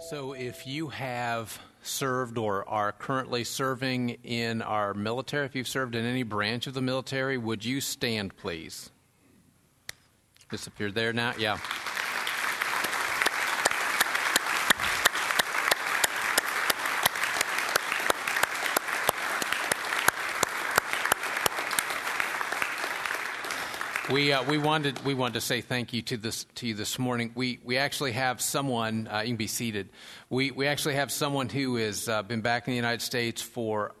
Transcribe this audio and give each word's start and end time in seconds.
So, 0.00 0.32
if 0.32 0.64
you 0.64 0.88
have 0.88 1.58
served 1.82 2.38
or 2.38 2.66
are 2.68 2.92
currently 2.92 3.42
serving 3.42 4.10
in 4.22 4.62
our 4.62 4.94
military, 4.94 5.44
if 5.44 5.56
you've 5.56 5.66
served 5.66 5.96
in 5.96 6.04
any 6.04 6.22
branch 6.22 6.68
of 6.68 6.74
the 6.74 6.80
military, 6.80 7.36
would 7.36 7.64
you 7.64 7.80
stand, 7.80 8.36
please? 8.36 8.90
Disappeared 10.50 10.94
there 10.94 11.12
now? 11.12 11.34
Yeah. 11.36 11.58
We, 24.18 24.32
uh, 24.32 24.42
we, 24.42 24.58
wanted, 24.58 25.04
we 25.04 25.14
wanted 25.14 25.34
to 25.34 25.40
say 25.40 25.60
thank 25.60 25.92
you 25.92 26.02
to, 26.02 26.16
this, 26.16 26.42
to 26.56 26.66
you 26.66 26.74
this 26.74 26.98
morning. 26.98 27.30
We, 27.36 27.60
we 27.62 27.76
actually 27.76 28.10
have 28.10 28.40
someone, 28.40 29.06
uh, 29.06 29.20
you 29.20 29.28
can 29.28 29.36
be 29.36 29.46
seated. 29.46 29.90
We, 30.28 30.50
we 30.50 30.66
actually 30.66 30.96
have 30.96 31.12
someone 31.12 31.48
who 31.48 31.76
has 31.76 32.08
uh, 32.08 32.24
been 32.24 32.40
back 32.40 32.66
in 32.66 32.72
the 32.72 32.76
United 32.76 33.00
States 33.00 33.40
for 33.40 33.94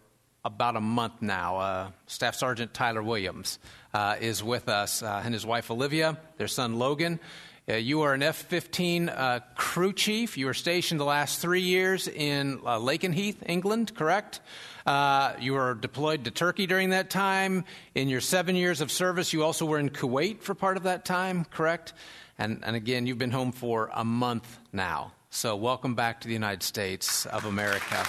about 0.44 0.74
a 0.74 0.80
month 0.80 1.22
now. 1.22 1.58
Uh, 1.58 1.90
Staff 2.08 2.34
Sergeant 2.34 2.74
Tyler 2.74 3.00
Williams 3.00 3.60
uh, 3.94 4.16
is 4.20 4.42
with 4.42 4.68
us, 4.68 5.04
uh, 5.04 5.22
and 5.24 5.32
his 5.32 5.46
wife 5.46 5.70
Olivia, 5.70 6.18
their 6.36 6.48
son 6.48 6.80
Logan. 6.80 7.20
you 7.68 8.00
are 8.00 8.12
an 8.12 8.24
F 8.24 8.38
15 8.38 9.12
crew 9.54 9.92
chief. 9.92 10.36
You 10.36 10.46
were 10.46 10.54
stationed 10.54 10.98
the 10.98 11.04
last 11.04 11.38
three 11.38 11.62
years 11.62 12.08
in 12.08 12.58
Lakenheath, 12.58 13.36
England, 13.46 13.94
correct? 13.94 14.40
Uh, 14.88 15.34
you 15.38 15.52
were 15.52 15.74
deployed 15.74 16.24
to 16.24 16.30
Turkey 16.30 16.66
during 16.66 16.88
that 16.90 17.10
time. 17.10 17.66
In 17.94 18.08
your 18.08 18.22
seven 18.22 18.56
years 18.56 18.80
of 18.80 18.90
service, 18.90 19.34
you 19.34 19.44
also 19.44 19.66
were 19.66 19.78
in 19.78 19.90
Kuwait 19.90 20.40
for 20.40 20.54
part 20.54 20.78
of 20.78 20.84
that 20.84 21.04
time, 21.04 21.44
correct? 21.44 21.92
And, 22.38 22.62
and 22.64 22.74
again, 22.74 23.06
you've 23.06 23.18
been 23.18 23.30
home 23.30 23.52
for 23.52 23.90
a 23.92 24.02
month 24.02 24.58
now. 24.72 25.12
So, 25.28 25.56
welcome 25.56 25.94
back 25.94 26.22
to 26.22 26.28
the 26.28 26.32
United 26.32 26.62
States 26.62 27.26
of 27.26 27.44
America. 27.44 28.02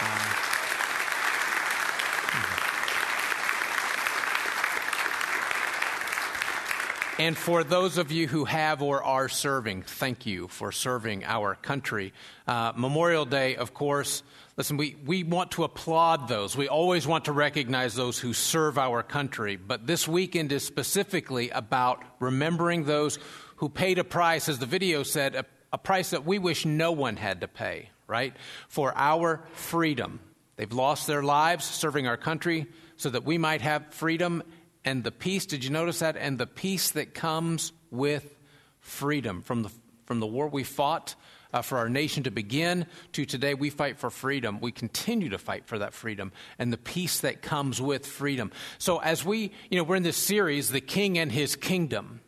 Uh, 0.00 0.34
And 7.18 7.36
for 7.36 7.62
those 7.62 7.98
of 7.98 8.10
you 8.10 8.26
who 8.26 8.46
have 8.46 8.80
or 8.80 9.02
are 9.02 9.28
serving, 9.28 9.82
thank 9.82 10.24
you 10.24 10.48
for 10.48 10.72
serving 10.72 11.24
our 11.24 11.54
country. 11.54 12.14
Uh, 12.46 12.72
Memorial 12.74 13.26
Day, 13.26 13.54
of 13.54 13.74
course, 13.74 14.22
listen, 14.56 14.78
we, 14.78 14.96
we 15.04 15.22
want 15.22 15.50
to 15.52 15.64
applaud 15.64 16.26
those. 16.26 16.56
We 16.56 16.68
always 16.68 17.06
want 17.06 17.26
to 17.26 17.32
recognize 17.32 17.94
those 17.94 18.18
who 18.18 18.32
serve 18.32 18.78
our 18.78 19.02
country. 19.02 19.56
But 19.56 19.86
this 19.86 20.08
weekend 20.08 20.52
is 20.52 20.64
specifically 20.64 21.50
about 21.50 22.02
remembering 22.18 22.84
those 22.84 23.18
who 23.56 23.68
paid 23.68 23.98
a 23.98 24.04
price, 24.04 24.48
as 24.48 24.58
the 24.58 24.66
video 24.66 25.02
said, 25.02 25.34
a, 25.34 25.44
a 25.70 25.78
price 25.78 26.10
that 26.10 26.24
we 26.24 26.38
wish 26.38 26.64
no 26.64 26.92
one 26.92 27.16
had 27.16 27.42
to 27.42 27.48
pay, 27.48 27.90
right? 28.06 28.34
For 28.68 28.96
our 28.96 29.44
freedom. 29.52 30.20
They've 30.56 30.72
lost 30.72 31.06
their 31.06 31.22
lives 31.22 31.66
serving 31.66 32.06
our 32.06 32.16
country 32.16 32.68
so 32.96 33.10
that 33.10 33.24
we 33.24 33.36
might 33.36 33.60
have 33.60 33.92
freedom 33.92 34.42
and 34.84 35.04
the 35.04 35.12
peace. 35.12 35.46
Did 35.46 35.64
you 35.64 35.70
notice 35.70 36.00
that? 36.00 36.16
And 36.16 36.38
the 36.38 36.46
peace 36.46 36.90
that 36.90 37.14
comes 37.14 37.72
with 37.90 38.36
freedom. 38.80 39.42
From 39.42 39.62
the, 39.62 39.70
from 40.06 40.20
the 40.20 40.26
war 40.26 40.48
we 40.48 40.64
fought 40.64 41.14
uh, 41.52 41.62
for 41.62 41.78
our 41.78 41.88
nation 41.88 42.22
to 42.24 42.30
begin 42.30 42.86
to 43.12 43.24
today, 43.24 43.54
we 43.54 43.70
fight 43.70 43.98
for 43.98 44.10
freedom. 44.10 44.58
We 44.60 44.72
continue 44.72 45.28
to 45.30 45.38
fight 45.38 45.66
for 45.66 45.78
that 45.78 45.92
freedom 45.92 46.32
and 46.58 46.72
the 46.72 46.78
peace 46.78 47.20
that 47.20 47.42
comes 47.42 47.80
with 47.80 48.06
freedom. 48.06 48.52
So, 48.78 48.98
as 48.98 49.24
we, 49.24 49.52
you 49.70 49.78
know, 49.78 49.84
we're 49.84 49.96
in 49.96 50.02
this 50.02 50.16
series, 50.16 50.70
The 50.70 50.80
King 50.80 51.18
and 51.18 51.30
His 51.30 51.56
Kingdom. 51.56 52.20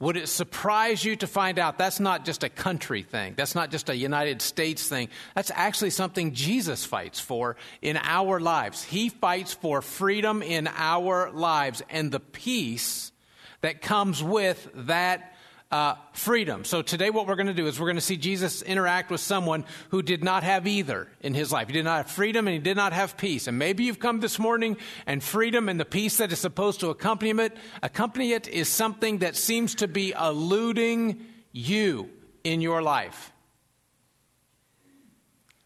Would 0.00 0.16
it 0.16 0.28
surprise 0.28 1.04
you 1.04 1.14
to 1.16 1.26
find 1.26 1.58
out 1.58 1.78
that's 1.78 2.00
not 2.00 2.24
just 2.24 2.42
a 2.42 2.48
country 2.48 3.02
thing? 3.02 3.34
That's 3.36 3.54
not 3.54 3.70
just 3.70 3.88
a 3.88 3.96
United 3.96 4.42
States 4.42 4.88
thing. 4.88 5.08
That's 5.34 5.52
actually 5.54 5.90
something 5.90 6.34
Jesus 6.34 6.84
fights 6.84 7.20
for 7.20 7.56
in 7.80 7.96
our 8.02 8.40
lives. 8.40 8.82
He 8.82 9.08
fights 9.08 9.54
for 9.54 9.82
freedom 9.82 10.42
in 10.42 10.66
our 10.66 11.30
lives 11.30 11.82
and 11.90 12.10
the 12.10 12.20
peace 12.20 13.12
that 13.60 13.80
comes 13.80 14.22
with 14.22 14.68
that 14.74 15.33
uh, 15.74 15.96
freedom. 16.12 16.64
So 16.64 16.82
today, 16.82 17.10
what 17.10 17.26
we're 17.26 17.34
going 17.34 17.48
to 17.48 17.52
do 17.52 17.66
is 17.66 17.80
we're 17.80 17.88
going 17.88 17.96
to 17.96 18.00
see 18.00 18.16
Jesus 18.16 18.62
interact 18.62 19.10
with 19.10 19.20
someone 19.20 19.64
who 19.88 20.02
did 20.02 20.22
not 20.22 20.44
have 20.44 20.68
either 20.68 21.08
in 21.20 21.34
his 21.34 21.50
life. 21.50 21.66
He 21.66 21.72
did 21.72 21.84
not 21.84 21.96
have 21.96 22.10
freedom 22.12 22.46
and 22.46 22.54
he 22.54 22.60
did 22.60 22.76
not 22.76 22.92
have 22.92 23.16
peace. 23.16 23.48
And 23.48 23.58
maybe 23.58 23.82
you've 23.82 23.98
come 23.98 24.20
this 24.20 24.38
morning 24.38 24.76
and 25.04 25.20
freedom 25.20 25.68
and 25.68 25.80
the 25.80 25.84
peace 25.84 26.18
that 26.18 26.30
is 26.30 26.38
supposed 26.38 26.78
to 26.78 26.90
accompany 26.90 27.30
it, 27.42 27.56
accompany 27.82 28.34
it 28.34 28.46
is 28.46 28.68
something 28.68 29.18
that 29.18 29.34
seems 29.34 29.74
to 29.74 29.88
be 29.88 30.12
eluding 30.12 31.26
you 31.50 32.08
in 32.44 32.60
your 32.60 32.80
life. 32.80 33.32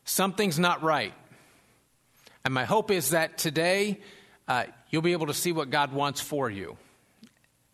Something's 0.07 0.59
not 0.59 0.83
right. 0.83 1.13
And 2.47 2.55
my 2.55 2.65
hope 2.65 2.91
is 2.91 3.11
that 3.11 3.37
today 3.37 4.01
uh, 4.49 4.65
you'll 4.89 5.03
be 5.03 5.13
able 5.13 5.27
to 5.27 5.35
see 5.35 5.53
what 5.53 5.69
God 5.69 5.93
wants 5.93 6.23
for 6.23 6.49
you 6.49 6.79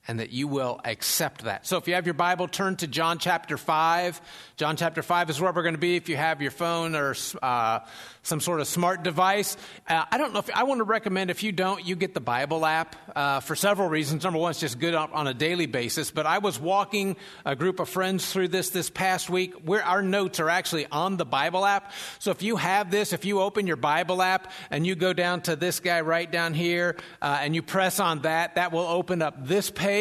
and 0.07 0.21
that 0.21 0.31
you 0.31 0.47
will 0.47 0.81
accept 0.85 1.45
that. 1.45 1.67
So 1.67 1.79
if 1.79 1.89
you 1.89 1.95
have 1.95 2.07
your 2.07 2.15
Bible, 2.15 2.47
turn 2.47 2.77
to 2.77 2.87
John 2.87 3.19
chapter 3.19 3.57
5. 3.57 4.21
John 4.57 4.77
chapter 4.77 5.03
5 5.03 5.31
is 5.31 5.41
where 5.41 5.53
we're 5.53 5.63
going 5.63 5.75
to 5.75 5.81
be 5.81 5.97
if 5.97 6.09
you 6.09 6.17
have 6.17 6.43
your 6.43 6.51
phone 6.51 6.95
or 6.95 7.15
uh, 7.43 7.81
some 8.23 8.41
sort 8.41 8.61
of 8.61 8.67
smart 8.67 9.03
device. 9.03 9.57
Uh, 9.89 10.05
I 10.11 10.19
don't 10.19 10.35
know 10.35 10.41
if 10.41 10.51
I 10.55 10.65
want 10.65 10.81
to 10.81 10.85
recommend 10.85 11.31
if 11.31 11.43
you 11.43 11.53
don't, 11.53 11.85
you 11.85 11.97
get 11.97 12.13
the 12.13 12.21
Bible 12.21 12.67
app 12.67 12.97
uh, 13.17 13.41
for 13.41 13.57
several 13.57 13.89
reasons. 13.89 14.25
Number 14.25 14.39
one, 14.39 14.51
it's 14.51 14.61
just 14.61 14.79
good 14.79 14.95
on 14.95 15.27
a 15.27 15.35
daily 15.35 15.67
basis. 15.67 16.11
But 16.11 16.27
I 16.27 16.39
was 16.39 16.61
walking 16.61 17.17
a 17.47 17.57
group 17.57 17.81
of 17.81 17.89
friends 17.89 18.31
through 18.31 18.49
this 18.49 18.71
this 18.71 18.91
past 18.91 19.31
week 19.31 19.55
where 19.65 19.83
our 19.83 20.03
notes 20.03 20.39
are 20.39 20.51
actually 20.51 20.87
on 20.87 21.17
the 21.17 21.25
Bible 21.25 21.65
app. 21.65 21.93
So 22.19 22.31
if 22.31 22.43
you 22.43 22.57
have 22.57 22.91
this, 22.91 23.15
if 23.15 23.25
you 23.25 23.41
open 23.41 23.67
your 23.67 23.77
Bible 23.77 24.21
app 24.21 24.53
and 24.71 24.87
you 24.87 24.95
go 24.97 25.15
down 25.15 25.41
to 25.43 25.57
this 25.57 25.81
guy 25.81 26.03
right 26.03 26.31
down 26.31 26.53
here 26.53 26.97
uh, 27.23 27.39
and 27.41 27.55
you 27.55 27.63
press 27.63 28.01
on 28.01 28.21
that, 28.23 28.57
that 28.57 28.71
will 28.71 28.87
open 28.87 29.23
up 29.23 29.47
this 29.47 29.71
page 29.71 29.94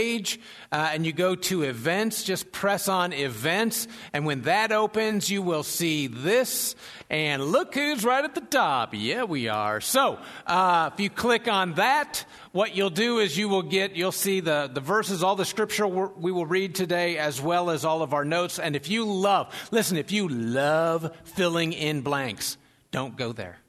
uh, 0.71 0.89
and 0.91 1.05
you 1.05 1.13
go 1.13 1.35
to 1.35 1.63
events, 1.63 2.23
just 2.23 2.51
press 2.51 2.87
on 2.87 3.13
events. 3.13 3.87
And 4.13 4.25
when 4.25 4.43
that 4.43 4.71
opens, 4.71 5.29
you 5.29 5.41
will 5.41 5.63
see 5.63 6.07
this. 6.07 6.75
And 7.09 7.43
look 7.43 7.75
who's 7.75 8.03
right 8.03 8.23
at 8.23 8.35
the 8.35 8.41
top. 8.41 8.93
Yeah, 8.93 9.23
we 9.23 9.47
are. 9.47 9.81
So, 9.81 10.19
uh, 10.47 10.89
if 10.93 10.99
you 10.99 11.09
click 11.09 11.47
on 11.47 11.73
that, 11.75 12.25
what 12.51 12.75
you'll 12.75 12.89
do 12.89 13.19
is 13.19 13.37
you 13.37 13.49
will 13.49 13.61
get, 13.61 13.95
you'll 13.95 14.11
see 14.11 14.39
the, 14.39 14.69
the 14.73 14.81
verses, 14.81 15.23
all 15.23 15.35
the 15.35 15.45
scripture 15.45 15.87
we 15.87 16.31
will 16.31 16.45
read 16.45 16.75
today, 16.75 17.17
as 17.17 17.41
well 17.41 17.69
as 17.69 17.85
all 17.85 18.01
of 18.01 18.13
our 18.13 18.25
notes. 18.25 18.59
And 18.59 18.75
if 18.75 18.89
you 18.89 19.05
love, 19.05 19.53
listen, 19.71 19.97
if 19.97 20.11
you 20.11 20.27
love 20.27 21.15
filling 21.23 21.73
in 21.73 22.01
blanks, 22.01 22.57
don't 22.91 23.15
go 23.15 23.31
there. 23.31 23.59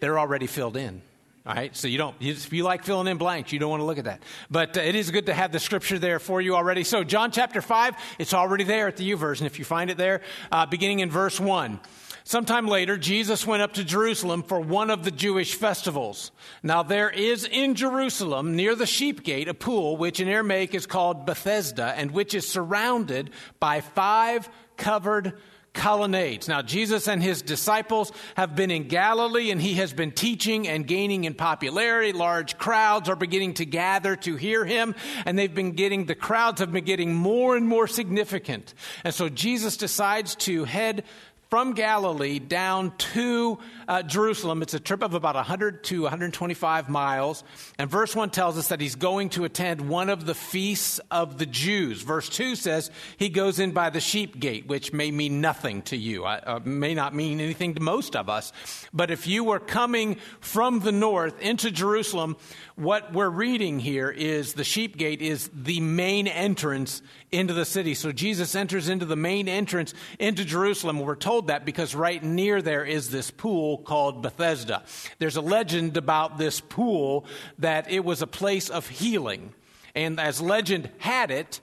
They're 0.00 0.18
already 0.18 0.46
filled 0.46 0.76
in. 0.76 1.02
All 1.46 1.54
right, 1.54 1.74
so 1.74 1.88
you 1.88 1.96
don't, 1.96 2.14
if 2.20 2.52
you 2.52 2.64
like 2.64 2.84
filling 2.84 3.06
in 3.06 3.16
blanks, 3.16 3.50
you 3.50 3.58
don't 3.58 3.70
want 3.70 3.80
to 3.80 3.86
look 3.86 3.96
at 3.96 4.04
that. 4.04 4.22
But 4.50 4.76
uh, 4.76 4.82
it 4.82 4.94
is 4.94 5.10
good 5.10 5.26
to 5.26 5.32
have 5.32 5.52
the 5.52 5.58
scripture 5.58 5.98
there 5.98 6.18
for 6.18 6.42
you 6.42 6.54
already. 6.54 6.84
So, 6.84 7.02
John 7.02 7.30
chapter 7.30 7.62
5, 7.62 7.94
it's 8.18 8.34
already 8.34 8.64
there 8.64 8.88
at 8.88 8.98
the 8.98 9.10
YouVersion 9.10 9.46
if 9.46 9.58
you 9.58 9.64
find 9.64 9.88
it 9.88 9.96
there, 9.96 10.20
uh, 10.52 10.66
beginning 10.66 11.00
in 11.00 11.10
verse 11.10 11.40
1. 11.40 11.80
Sometime 12.24 12.68
later, 12.68 12.98
Jesus 12.98 13.46
went 13.46 13.62
up 13.62 13.72
to 13.72 13.84
Jerusalem 13.84 14.42
for 14.42 14.60
one 14.60 14.90
of 14.90 15.02
the 15.02 15.10
Jewish 15.10 15.54
festivals. 15.54 16.30
Now, 16.62 16.82
there 16.82 17.08
is 17.08 17.46
in 17.46 17.74
Jerusalem, 17.74 18.54
near 18.54 18.74
the 18.74 18.84
sheep 18.84 19.22
gate, 19.22 19.48
a 19.48 19.54
pool 19.54 19.96
which 19.96 20.20
in 20.20 20.28
Aramaic 20.28 20.74
is 20.74 20.84
called 20.84 21.24
Bethesda, 21.24 21.94
and 21.96 22.10
which 22.10 22.34
is 22.34 22.46
surrounded 22.46 23.30
by 23.58 23.80
five 23.80 24.46
covered 24.76 25.38
colonnades. 25.72 26.48
Now, 26.48 26.62
Jesus 26.62 27.08
and 27.08 27.22
his 27.22 27.42
disciples 27.42 28.12
have 28.34 28.56
been 28.56 28.70
in 28.70 28.88
Galilee 28.88 29.50
and 29.50 29.60
he 29.60 29.74
has 29.74 29.92
been 29.92 30.10
teaching 30.10 30.66
and 30.66 30.86
gaining 30.86 31.24
in 31.24 31.34
popularity. 31.34 32.12
Large 32.12 32.58
crowds 32.58 33.08
are 33.08 33.16
beginning 33.16 33.54
to 33.54 33.64
gather 33.64 34.16
to 34.16 34.36
hear 34.36 34.64
him 34.64 34.94
and 35.24 35.38
they've 35.38 35.54
been 35.54 35.72
getting, 35.72 36.06
the 36.06 36.14
crowds 36.14 36.60
have 36.60 36.72
been 36.72 36.84
getting 36.84 37.14
more 37.14 37.56
and 37.56 37.68
more 37.68 37.86
significant. 37.86 38.74
And 39.04 39.14
so 39.14 39.28
Jesus 39.28 39.76
decides 39.76 40.34
to 40.36 40.64
head 40.64 41.04
from 41.50 41.72
Galilee 41.72 42.38
down 42.38 42.96
to 42.96 43.58
uh, 43.88 44.04
Jerusalem. 44.04 44.62
It's 44.62 44.72
a 44.72 44.78
trip 44.78 45.02
of 45.02 45.14
about 45.14 45.34
100 45.34 45.82
to 45.84 46.02
125 46.02 46.88
miles. 46.88 47.42
And 47.76 47.90
verse 47.90 48.14
1 48.14 48.30
tells 48.30 48.56
us 48.56 48.68
that 48.68 48.80
he's 48.80 48.94
going 48.94 49.30
to 49.30 49.44
attend 49.44 49.88
one 49.88 50.10
of 50.10 50.26
the 50.26 50.34
feasts 50.34 51.00
of 51.10 51.38
the 51.38 51.46
Jews. 51.46 52.02
Verse 52.02 52.28
2 52.28 52.54
says 52.54 52.92
he 53.16 53.28
goes 53.28 53.58
in 53.58 53.72
by 53.72 53.90
the 53.90 53.98
sheep 54.00 54.38
gate, 54.38 54.68
which 54.68 54.92
may 54.92 55.10
mean 55.10 55.40
nothing 55.40 55.82
to 55.82 55.96
you, 55.96 56.24
uh, 56.24 56.60
may 56.64 56.94
not 56.94 57.16
mean 57.16 57.40
anything 57.40 57.74
to 57.74 57.80
most 57.80 58.14
of 58.14 58.28
us. 58.28 58.52
But 58.92 59.10
if 59.10 59.26
you 59.26 59.42
were 59.42 59.58
coming 59.58 60.18
from 60.38 60.78
the 60.78 60.92
north 60.92 61.42
into 61.42 61.72
Jerusalem, 61.72 62.36
what 62.76 63.12
we're 63.12 63.28
reading 63.28 63.80
here 63.80 64.08
is 64.08 64.54
the 64.54 64.62
sheep 64.62 64.96
gate 64.96 65.20
is 65.20 65.50
the 65.52 65.80
main 65.80 66.28
entrance 66.28 67.02
into 67.32 67.54
the 67.54 67.64
city. 67.64 67.94
So 67.94 68.12
Jesus 68.12 68.54
enters 68.54 68.88
into 68.88 69.04
the 69.04 69.16
main 69.16 69.48
entrance 69.48 69.94
into 70.18 70.44
Jerusalem. 70.44 71.00
We're 71.00 71.14
told 71.14 71.46
that 71.48 71.64
because 71.64 71.94
right 71.94 72.22
near 72.22 72.60
there 72.60 72.84
is 72.84 73.10
this 73.10 73.30
pool 73.30 73.78
called 73.78 74.22
Bethesda. 74.22 74.82
There's 75.18 75.36
a 75.36 75.40
legend 75.40 75.96
about 75.96 76.38
this 76.38 76.60
pool 76.60 77.24
that 77.58 77.90
it 77.90 78.04
was 78.04 78.22
a 78.22 78.26
place 78.26 78.68
of 78.68 78.88
healing. 78.88 79.54
And 79.94 80.18
as 80.20 80.40
legend 80.40 80.90
had 80.98 81.30
it, 81.30 81.60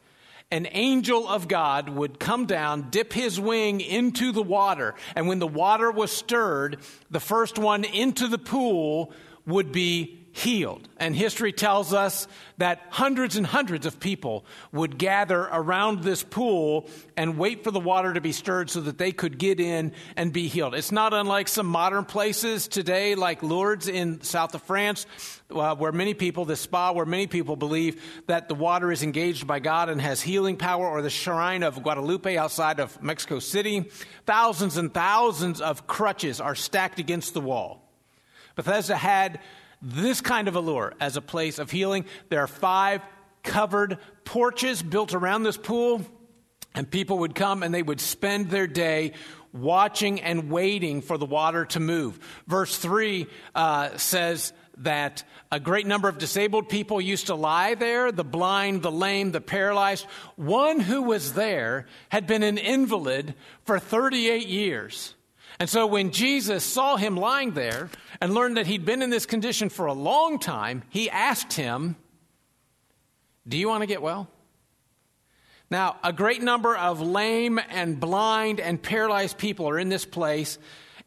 an 0.50 0.68
angel 0.72 1.28
of 1.28 1.50
God 1.50 1.90
would 1.90 2.20
come 2.20 2.46
down, 2.46 2.90
dip 2.90 3.12
his 3.12 3.40
wing 3.40 3.82
into 3.82 4.32
the 4.32 4.44
water, 4.44 4.96
and 5.14 5.28
when 5.28 5.40
the 5.40 5.48
water 5.48 5.92
was 5.92 6.10
stirred, 6.10 6.78
the 7.12 7.20
first 7.20 7.60
one 7.60 7.84
into 7.84 8.28
the 8.28 8.38
pool 8.38 9.12
would 9.46 9.74
be 9.74 10.27
healed. 10.38 10.88
And 10.98 11.16
history 11.16 11.52
tells 11.52 11.94
us 11.94 12.28
that 12.60 12.82
hundreds 12.90 13.38
and 13.38 13.46
hundreds 13.46 13.88
of 13.88 14.00
people 14.00 14.46
would 14.72 15.00
gather 15.00 15.42
around 15.52 16.04
this 16.04 16.22
pool 16.22 16.88
and 17.16 17.40
wait 17.40 17.64
for 17.64 17.72
the 17.72 17.80
water 17.80 18.14
to 18.14 18.22
be 18.22 18.32
stirred 18.32 18.70
so 18.70 18.82
that 18.82 19.00
they 19.00 19.12
could 19.12 19.40
get 19.40 19.60
in 19.60 19.94
and 20.16 20.32
be 20.32 20.48
healed. 20.48 20.76
It's 20.76 20.92
not 20.92 21.12
unlike 21.12 21.48
some 21.48 21.66
modern 21.66 22.06
places 22.06 22.68
today, 22.68 23.16
like 23.16 23.42
Lourdes 23.42 23.88
in 23.88 24.22
south 24.22 24.54
of 24.54 24.62
France, 24.62 25.08
uh, 25.50 25.76
where 25.76 25.92
many 25.92 26.14
people, 26.14 26.46
the 26.46 26.56
spa, 26.56 26.92
where 26.92 27.06
many 27.06 27.26
people 27.26 27.56
believe 27.56 28.00
that 28.28 28.48
the 28.48 28.56
water 28.56 28.92
is 28.92 29.02
engaged 29.02 29.48
by 29.48 29.58
God 29.58 29.90
and 29.90 30.00
has 30.00 30.22
healing 30.22 30.56
power, 30.56 30.88
or 30.88 31.02
the 31.02 31.10
shrine 31.10 31.64
of 31.64 31.82
Guadalupe 31.82 32.38
outside 32.38 32.80
of 32.80 33.02
Mexico 33.02 33.40
City. 33.40 33.90
Thousands 34.28 34.78
and 34.78 34.94
thousands 34.94 35.62
of 35.62 35.88
crutches 35.88 36.40
are 36.40 36.54
stacked 36.54 37.00
against 37.00 37.34
the 37.34 37.42
wall. 37.42 37.84
Bethesda 38.56 38.96
had 38.96 39.40
this 39.82 40.22
kind 40.22 40.48
of 40.48 40.56
allure 40.56 40.94
as 41.00 41.18
a 41.18 41.22
place 41.22 41.60
of 41.60 41.72
healing. 41.72 42.06
There 42.30 42.40
are 42.40 42.48
five 42.48 43.02
covered 43.44 43.98
porches 44.26 44.82
built 44.82 45.14
around 45.14 45.44
this 45.44 45.58
pool, 45.58 46.02
and 46.74 46.90
people 46.90 47.20
would 47.20 47.36
come 47.36 47.64
and 47.64 47.74
they 47.74 47.84
would 47.84 48.02
spend 48.02 48.50
their 48.50 48.68
day 48.68 49.14
watching 49.54 50.22
and 50.22 50.52
waiting 50.52 51.02
for 51.02 51.18
the 51.18 51.26
water 51.26 51.66
to 51.66 51.80
move. 51.80 52.20
Verse 52.48 52.78
3 52.78 53.28
uh, 53.56 53.98
says, 53.98 54.54
that 54.80 55.24
a 55.52 55.60
great 55.60 55.88
number 55.88 56.08
of 56.08 56.18
disabled 56.18 56.70
people 56.70 57.02
used 57.02 57.28
to 57.28 57.36
lie 57.36 57.76
there 57.76 58.12
the 58.12 58.24
blind, 58.24 58.82
the 58.82 58.92
lame, 58.92 59.32
the 59.32 59.42
paralyzed. 59.42 60.06
One 60.36 60.80
who 60.80 61.04
was 61.04 61.34
there 61.34 61.88
had 62.10 62.28
been 62.28 62.44
an 62.44 62.58
invalid 62.58 63.36
for 63.66 63.80
38 63.80 64.48
years. 64.48 65.16
And 65.60 65.70
so 65.70 65.88
when 65.88 66.12
Jesus 66.12 66.64
saw 66.64 66.98
him 66.98 67.18
lying 67.18 67.52
there 67.52 67.90
and 68.22 68.34
learned 68.34 68.58
that 68.58 68.68
he'd 68.68 68.86
been 68.86 69.02
in 69.02 69.10
this 69.10 69.26
condition 69.26 69.70
for 69.70 69.88
a 69.88 69.94
long 69.94 70.40
time, 70.40 70.84
he 70.90 71.10
asked 71.10 71.54
him, 71.54 71.96
Do 73.48 73.58
you 73.58 73.68
want 73.68 73.82
to 73.82 73.88
get 73.88 74.02
well? 74.02 74.30
Now, 75.70 75.98
a 76.04 76.14
great 76.14 76.42
number 76.42 76.78
of 76.78 77.02
lame 77.02 77.60
and 77.70 78.00
blind 78.00 78.60
and 78.60 78.82
paralyzed 78.82 79.38
people 79.38 79.68
are 79.68 79.80
in 79.80 79.90
this 79.90 80.06
place, 80.06 80.58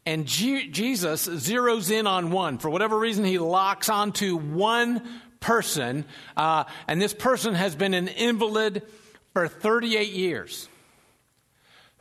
and 0.05 0.27
G- 0.27 0.69
Jesus 0.69 1.27
zeroes 1.27 1.89
in 1.89 2.05
on 2.05 2.29
one. 2.29 2.59
For 2.59 2.69
whatever 2.69 2.99
reason, 2.99 3.23
he 3.23 3.39
locks 3.39 3.89
onto 3.89 4.37
one 4.37 5.01
person, 5.39 6.05
uh, 6.37 6.65
and 6.87 7.01
this 7.01 7.13
person 7.13 7.55
has 7.55 7.75
been 7.75 7.95
an 7.95 8.07
invalid 8.07 8.83
for 9.33 9.47
38 9.47 10.11
years. 10.11 10.67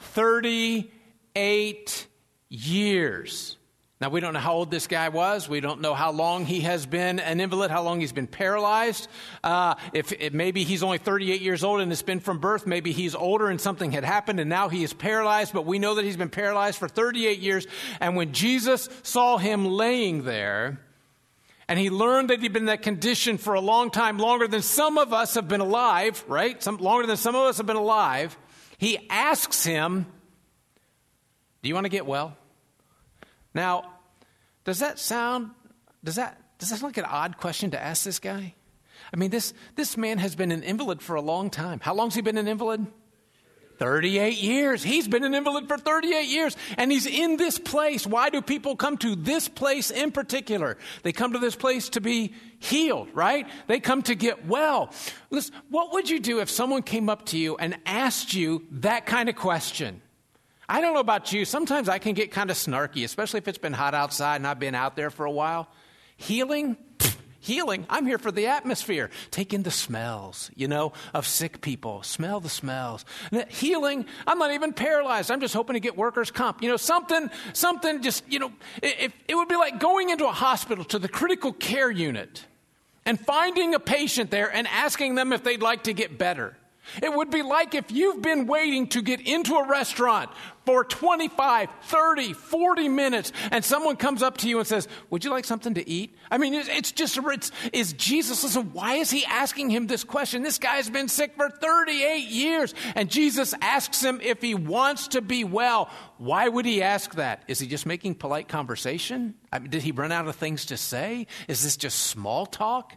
38 0.01 2.07
years. 2.51 3.57
Now, 4.01 4.09
we 4.09 4.21
don't 4.21 4.33
know 4.33 4.41
how 4.41 4.55
old 4.55 4.71
this 4.71 4.87
guy 4.87 5.11
was. 5.11 5.47
We 5.47 5.61
don't 5.61 5.83
know 5.83 5.93
how 5.93 6.11
long 6.11 6.47
he 6.47 6.61
has 6.61 6.87
been 6.87 7.21
an 7.21 7.39
invalid, 7.39 7.71
how 7.71 7.83
long 7.83 8.01
he's 8.01 8.15
been 8.15 8.27
paralyzed. 8.27 9.09
Uh, 9.45 9.75
if, 9.93 10.11
if, 10.13 10.33
maybe 10.33 10.65
he's 10.65 10.83
only 10.83 10.97
38 10.97 11.43
years 11.43 11.63
old 11.63 11.83
and 11.83 11.93
it's 11.93 12.01
been 12.01 12.21
from 12.21 12.39
birth, 12.39 12.67
maybe 12.67 12.93
he's 12.93 13.15
older 13.15 13.49
and 13.49 13.61
something 13.61 13.93
had 13.93 14.05
happened 14.05 14.41
and 14.41 14.49
now 14.49 14.71
he 14.71 14.83
is 14.83 14.95
paralyzed, 14.95 15.53
but 15.53 15.67
we 15.67 15.79
know 15.79 15.97
that 15.97 16.05
he's 16.07 16.17
been 16.17 16.31
paralyzed 16.31 16.79
for 16.79 16.89
38 16.89 17.41
years. 17.41 17.67
And 18.01 18.17
when 18.17 18.33
Jesus 18.33 18.89
saw 19.03 19.37
him 19.37 19.67
laying 19.67 20.25
there, 20.25 20.81
and 21.69 21.79
he 21.79 21.91
learned 21.91 22.31
that 22.31 22.41
he'd 22.41 22.55
been 22.55 22.63
in 22.63 22.67
that 22.67 22.83
condition 22.83 23.37
for 23.37 23.53
a 23.53 23.61
long 23.61 23.91
time, 23.91 24.17
longer 24.17 24.49
than 24.49 24.63
some 24.63 24.97
of 24.97 25.13
us 25.13 25.35
have 25.35 25.47
been 25.47 25.61
alive, 25.61 26.25
right? 26.27 26.61
Some, 26.63 26.79
longer 26.79 27.07
than 27.07 27.19
some 27.19 27.35
of 27.35 27.43
us 27.43 27.59
have 27.59 27.67
been 27.67 27.77
alive. 27.77 28.37
He 28.79 28.99
asks 29.11 29.63
him, 29.63 30.07
Do 31.63 31.69
you 31.69 31.75
want 31.75 31.85
to 31.85 31.91
get 31.91 32.07
well? 32.07 32.37
Now, 33.55 33.93
does 34.65 34.79
that 34.81 34.99
sound, 34.99 35.51
does 36.05 36.17
that, 36.17 36.41
does 36.59 36.71
that 36.71 36.77
sound 36.77 36.91
like 36.91 36.99
an 36.99 37.05
odd 37.05 37.39
question 37.39 37.71
to 37.73 37.83
ask 37.83 38.05
this 38.05 38.19
guy? 38.19 38.55
I 39.13 39.17
mean, 39.17 39.31
this, 39.31 39.55
this 39.77 39.97
man 39.97 40.19
has 40.19 40.35
been 40.35 40.53
an 40.53 40.63
invalid 40.63 41.03
for 41.03 41.17
a 41.17 41.21
long 41.21 41.51
time. 41.51 41.81
How 41.81 41.95
long's 41.95 42.15
he 42.15 42.21
been 42.21 42.39
an 42.39 42.47
invalid? 42.47 42.87
38 43.81 44.37
years. 44.37 44.83
He's 44.83 45.09
been 45.09 45.25
an 45.25 45.35
invalid 45.35 45.67
for 45.67 45.79
38 45.79 46.29
years, 46.29 46.55
and 46.77 46.93
he's 46.93 47.07
in 47.07 47.39
this 47.39 47.59
place. 47.59 48.07
Why 48.07 48.29
do 48.29 48.43
people 48.43 48.77
come 48.77 48.99
to 48.99 49.17
this 49.17 49.49
place 49.49 49.91
in 49.91 50.13
particular? 50.13 50.77
They 51.03 51.13
come 51.13 51.33
to 51.33 51.39
this 51.39 51.57
place 51.57 51.89
to 51.91 52.01
be 52.03 52.35
healed, 52.59 53.09
right? 53.15 53.49
They 53.69 53.81
come 53.81 54.03
to 54.03 54.15
get 54.15 54.47
well. 54.47 54.93
Listen, 55.31 55.55
what 55.71 55.95
would 55.95 56.11
you 56.11 56.21
do 56.21 56.41
if 56.41 56.51
someone 56.51 56.83
came 56.83 57.09
up 57.09 57.25
to 57.27 57.39
you 57.39 57.57
and 57.57 57.79
asked 57.87 58.35
you 58.35 58.67
that 58.71 59.07
kind 59.07 59.31
of 59.31 59.37
question? 59.37 60.03
I 60.71 60.81
don't 60.81 60.95
know 60.95 61.01
about 61.01 61.33
you. 61.33 61.45
Sometimes 61.45 61.89
I 61.89 61.99
can 61.99 62.15
get 62.15 62.31
kind 62.31 62.49
of 62.49 62.57
snarky, 62.57 63.03
especially 63.03 63.39
if 63.39 63.49
it's 63.49 63.59
been 63.59 63.73
hot 63.73 63.93
outside 63.93 64.37
and 64.37 64.47
I've 64.47 64.61
been 64.61 64.77
out 64.77 64.95
there 64.95 65.11
for 65.11 65.27
a 65.27 65.31
while. 65.31 65.69
Healing? 66.17 66.77
healing. 67.41 67.87
I'm 67.91 68.07
here 68.07 68.19
for 68.19 68.31
the 68.31 68.47
atmosphere. 68.47 69.11
Take 69.33 69.53
in 69.53 69.65
the 69.65 69.73
smells, 69.73 70.49
you 70.55 70.69
know, 70.69 70.93
of 71.13 71.27
sick 71.27 71.61
people. 71.61 72.05
Smell 72.05 72.39
the 72.39 72.49
smells. 72.49 73.05
Healing. 73.49 74.07
I'm 74.29 74.39
not 74.39 74.53
even 74.53 74.73
paralyzed. 74.73 75.33
I'm 75.33 75.41
just 75.41 75.55
hoping 75.55 75.75
to 75.75 75.81
get 75.81 75.97
workers' 75.97 76.31
comp. 76.31 76.63
You 76.63 76.69
know, 76.69 76.77
something, 76.77 77.31
something 77.53 78.01
just, 78.03 78.23
you 78.31 78.39
know, 78.39 78.53
it, 78.81 79.13
it 79.27 79.35
would 79.35 79.49
be 79.49 79.57
like 79.57 79.81
going 79.81 80.11
into 80.11 80.29
a 80.29 80.33
hospital 80.33 80.85
to 80.85 81.01
the 81.01 81.09
critical 81.09 81.53
care 81.53 81.91
unit 81.91 82.47
and 83.05 83.19
finding 83.19 83.75
a 83.75 83.81
patient 83.81 84.31
there 84.31 84.55
and 84.55 84.69
asking 84.69 85.17
them 85.17 85.33
if 85.33 85.43
they'd 85.43 85.63
like 85.63 85.85
to 85.85 85.93
get 85.93 86.17
better. 86.17 86.57
It 87.03 87.13
would 87.13 87.31
be 87.31 87.43
like 87.43 87.75
if 87.75 87.93
you've 87.93 88.21
been 88.21 88.47
waiting 88.47 88.89
to 88.89 89.03
get 89.03 89.21
into 89.21 89.55
a 89.55 89.69
restaurant 89.69 90.31
for 90.67 90.85
25, 90.85 91.69
30, 91.83 92.33
40 92.33 92.89
minutes 92.89 93.33
and 93.51 93.65
someone 93.65 93.97
comes 93.97 94.23
up 94.23 94.39
to 94.39 94.49
you 94.49 94.59
and 94.59 94.67
says, 94.67 94.89
Would 95.11 95.25
you 95.25 95.31
like 95.31 95.45
something 95.45 95.75
to 95.75 95.89
eat? 95.89 96.17
I 96.31 96.39
mean, 96.39 96.55
it's 96.55 96.93
just, 96.93 97.19
it's, 97.19 97.53
is 97.73 97.93
Jesus, 97.93 98.43
listen, 98.43 98.73
why 98.73 98.95
is 98.95 99.11
he 99.11 99.25
asking 99.25 99.71
him 99.71 99.87
this 99.87 100.05
question? 100.05 100.43
This 100.43 100.59
guy's 100.59 100.91
been 100.91 101.09
sick 101.09 101.35
for 101.37 101.49
38 101.49 102.29
years. 102.29 102.75
And 102.95 103.11
Jesus 103.11 103.55
asks 103.61 104.03
him 104.03 104.21
if 104.23 104.43
he 104.43 104.55
wants 104.55 105.09
to 105.09 105.23
be 105.23 105.45
well. 105.45 105.91
Why 106.19 106.49
would 106.49 106.67
he 106.67 106.83
ask 106.83 107.15
that? 107.15 107.43
Is 107.47 107.59
he 107.61 107.67
just 107.67 107.87
making 107.87 108.17
polite 108.17 108.49
conversation? 108.49 109.35
I 109.53 109.59
mean, 109.61 109.71
did 109.71 109.83
he 109.83 109.93
run 109.93 110.13
out 110.13 110.27
of 110.27 110.37
things 110.37 110.67
to 110.67 110.77
say? 110.77 111.27
Is 111.47 111.63
this 111.63 111.77
just 111.77 111.99
small 111.99 112.47
talk? 112.47 112.95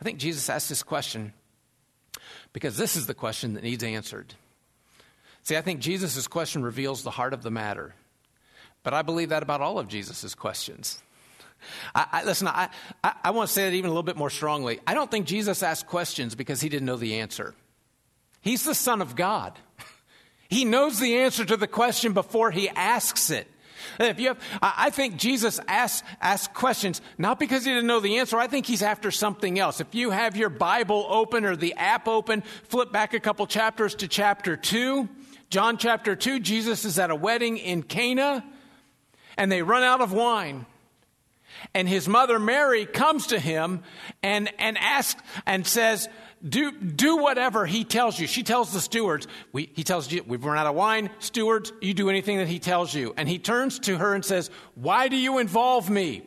I 0.00 0.04
think 0.04 0.18
Jesus 0.18 0.50
asked 0.50 0.68
this 0.68 0.82
question 0.82 1.32
because 2.52 2.76
this 2.76 2.96
is 2.96 3.06
the 3.06 3.14
question 3.14 3.54
that 3.54 3.62
needs 3.62 3.82
answered. 3.82 4.34
See, 5.42 5.56
I 5.56 5.60
think 5.60 5.80
Jesus' 5.80 6.26
question 6.28 6.62
reveals 6.62 7.02
the 7.02 7.10
heart 7.10 7.34
of 7.34 7.42
the 7.42 7.50
matter. 7.50 7.94
But 8.82 8.94
I 8.94 9.02
believe 9.02 9.30
that 9.30 9.42
about 9.42 9.60
all 9.60 9.78
of 9.78 9.88
Jesus' 9.88 10.34
questions. 10.34 11.02
I, 11.94 12.06
I, 12.12 12.24
listen, 12.24 12.48
I, 12.48 12.68
I, 13.02 13.14
I 13.24 13.30
want 13.30 13.48
to 13.48 13.52
say 13.52 13.64
that 13.64 13.74
even 13.74 13.88
a 13.88 13.92
little 13.92 14.02
bit 14.02 14.16
more 14.16 14.30
strongly. 14.30 14.80
I 14.86 14.94
don't 14.94 15.10
think 15.10 15.26
Jesus 15.26 15.62
asked 15.62 15.86
questions 15.86 16.34
because 16.34 16.60
he 16.60 16.68
didn't 16.68 16.86
know 16.86 16.96
the 16.96 17.20
answer. 17.20 17.54
He's 18.40 18.64
the 18.64 18.74
Son 18.74 19.00
of 19.02 19.16
God. 19.16 19.58
He 20.48 20.66
knows 20.66 21.00
the 21.00 21.16
answer 21.20 21.46
to 21.46 21.56
the 21.56 21.66
question 21.66 22.12
before 22.12 22.50
he 22.50 22.68
asks 22.68 23.30
it. 23.30 23.48
If 23.98 24.20
you 24.20 24.28
have, 24.28 24.40
I 24.60 24.90
think 24.90 25.16
Jesus 25.16 25.60
asks, 25.68 26.06
asks 26.20 26.52
questions 26.54 27.00
not 27.18 27.38
because 27.38 27.64
he 27.64 27.72
didn't 27.72 27.86
know 27.86 28.00
the 28.00 28.18
answer. 28.18 28.38
I 28.38 28.46
think 28.46 28.66
he's 28.66 28.82
after 28.82 29.10
something 29.10 29.58
else. 29.58 29.80
If 29.80 29.94
you 29.94 30.10
have 30.10 30.36
your 30.36 30.50
Bible 30.50 31.06
open 31.08 31.44
or 31.44 31.56
the 31.56 31.74
app 31.74 32.08
open, 32.08 32.42
flip 32.64 32.92
back 32.92 33.14
a 33.14 33.20
couple 33.20 33.46
chapters 33.46 33.94
to 33.96 34.08
chapter 34.08 34.56
2. 34.56 35.08
John 35.50 35.76
chapter 35.76 36.16
2, 36.16 36.40
Jesus 36.40 36.84
is 36.84 36.98
at 36.98 37.10
a 37.10 37.14
wedding 37.14 37.58
in 37.58 37.82
Cana 37.82 38.44
and 39.36 39.50
they 39.50 39.62
run 39.62 39.82
out 39.82 40.00
of 40.00 40.12
wine. 40.12 40.66
And 41.74 41.88
his 41.88 42.08
mother 42.08 42.38
Mary 42.38 42.86
comes 42.86 43.28
to 43.28 43.38
him 43.38 43.82
and, 44.22 44.50
and 44.58 44.76
asks 44.78 45.22
and 45.46 45.66
says, 45.66 46.08
do, 46.46 46.72
do 46.72 47.16
whatever 47.18 47.66
he 47.66 47.84
tells 47.84 48.18
you. 48.18 48.26
She 48.26 48.42
tells 48.42 48.72
the 48.72 48.80
stewards, 48.80 49.28
we, 49.52 49.70
he 49.74 49.84
tells 49.84 50.10
you, 50.10 50.22
we've 50.26 50.44
run 50.44 50.58
out 50.58 50.66
of 50.66 50.74
wine. 50.74 51.10
Stewards, 51.18 51.72
you 51.80 51.94
do 51.94 52.10
anything 52.10 52.38
that 52.38 52.48
he 52.48 52.58
tells 52.58 52.94
you. 52.94 53.14
And 53.16 53.28
he 53.28 53.38
turns 53.38 53.78
to 53.80 53.98
her 53.98 54.14
and 54.14 54.24
says, 54.24 54.50
Why 54.74 55.08
do 55.08 55.16
you 55.16 55.38
involve 55.38 55.88
me? 55.88 56.22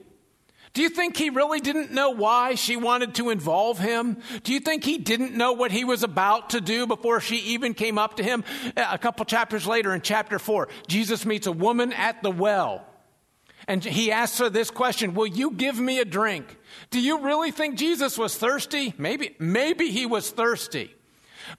Do 0.73 0.81
you 0.81 0.89
think 0.89 1.15
he 1.15 1.29
really 1.29 1.61
didn't 1.61 1.91
know 1.91 2.09
why 2.09 2.55
she 2.55 2.75
wanted 2.75 3.15
to 3.15 3.29
involve 3.29 3.79
him? 3.79 4.17
Do 4.43 4.51
you 4.51 4.59
think 4.59 4.83
he 4.83 4.97
didn't 4.97 5.33
know 5.33 5.53
what 5.53 5.71
he 5.71 5.85
was 5.85 6.03
about 6.03 6.49
to 6.49 6.59
do 6.59 6.85
before 6.85 7.21
she 7.21 7.37
even 7.37 7.73
came 7.73 7.97
up 7.97 8.17
to 8.17 8.23
him? 8.23 8.43
A 8.75 8.97
couple 8.97 9.23
chapters 9.23 9.65
later 9.65 9.93
in 9.93 10.01
chapter 10.01 10.37
4, 10.37 10.67
Jesus 10.87 11.25
meets 11.25 11.47
a 11.47 11.51
woman 11.53 11.93
at 11.93 12.21
the 12.23 12.31
well. 12.31 12.85
And 13.67 13.83
he 13.83 14.11
asks 14.11 14.37
her 14.39 14.49
this 14.49 14.71
question 14.71 15.13
Will 15.13 15.27
you 15.27 15.51
give 15.51 15.79
me 15.79 15.99
a 15.99 16.05
drink? 16.05 16.57
Do 16.89 16.99
you 16.99 17.19
really 17.19 17.51
think 17.51 17.77
Jesus 17.77 18.17
was 18.17 18.35
thirsty? 18.37 18.93
Maybe, 18.97 19.35
maybe 19.39 19.89
he 19.89 20.05
was 20.05 20.29
thirsty. 20.29 20.95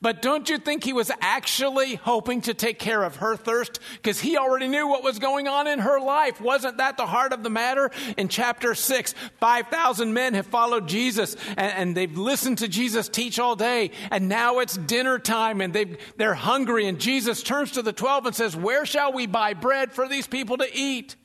But 0.00 0.22
don't 0.22 0.48
you 0.48 0.58
think 0.58 0.84
he 0.84 0.92
was 0.92 1.10
actually 1.20 1.94
hoping 1.94 2.42
to 2.42 2.54
take 2.54 2.78
care 2.78 3.02
of 3.02 3.16
her 3.16 3.36
thirst? 3.36 3.78
Because 3.94 4.20
he 4.20 4.36
already 4.36 4.68
knew 4.68 4.88
what 4.88 5.04
was 5.04 5.18
going 5.18 5.48
on 5.48 5.66
in 5.66 5.80
her 5.80 6.00
life. 6.00 6.40
Wasn't 6.40 6.78
that 6.78 6.96
the 6.96 7.06
heart 7.06 7.32
of 7.32 7.42
the 7.42 7.50
matter? 7.50 7.90
In 8.16 8.28
chapter 8.28 8.74
6, 8.74 9.14
5,000 9.40 10.12
men 10.12 10.34
have 10.34 10.46
followed 10.46 10.88
Jesus 10.88 11.36
and, 11.50 11.72
and, 11.72 11.96
they've 11.96 12.18
listened 12.18 12.58
to 12.58 12.68
Jesus 12.68 13.08
teach 13.08 13.38
all 13.38 13.56
day. 13.56 13.90
And 14.10 14.28
now 14.28 14.58
it's 14.58 14.76
dinner 14.76 15.18
time 15.18 15.60
and 15.60 15.72
they 15.72 15.96
they're 16.16 16.34
hungry. 16.34 16.86
And 16.88 17.00
Jesus 17.00 17.42
turns 17.42 17.72
to 17.72 17.82
the 17.82 17.92
12 17.92 18.26
and 18.26 18.34
says, 18.34 18.56
Where 18.56 18.84
shall 18.84 19.12
we 19.12 19.26
buy 19.26 19.54
bread 19.54 19.92
for 19.92 20.08
these 20.08 20.26
people 20.26 20.58
to 20.58 20.68
eat? 20.76 21.16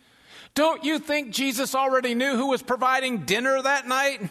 Don't 0.54 0.84
you 0.84 1.00
think 1.00 1.32
Jesus 1.32 1.76
already 1.76 2.14
knew 2.14 2.36
who 2.36 2.48
was 2.48 2.62
providing 2.62 3.20
dinner 3.20 3.62
that 3.62 3.88
night? 3.88 4.30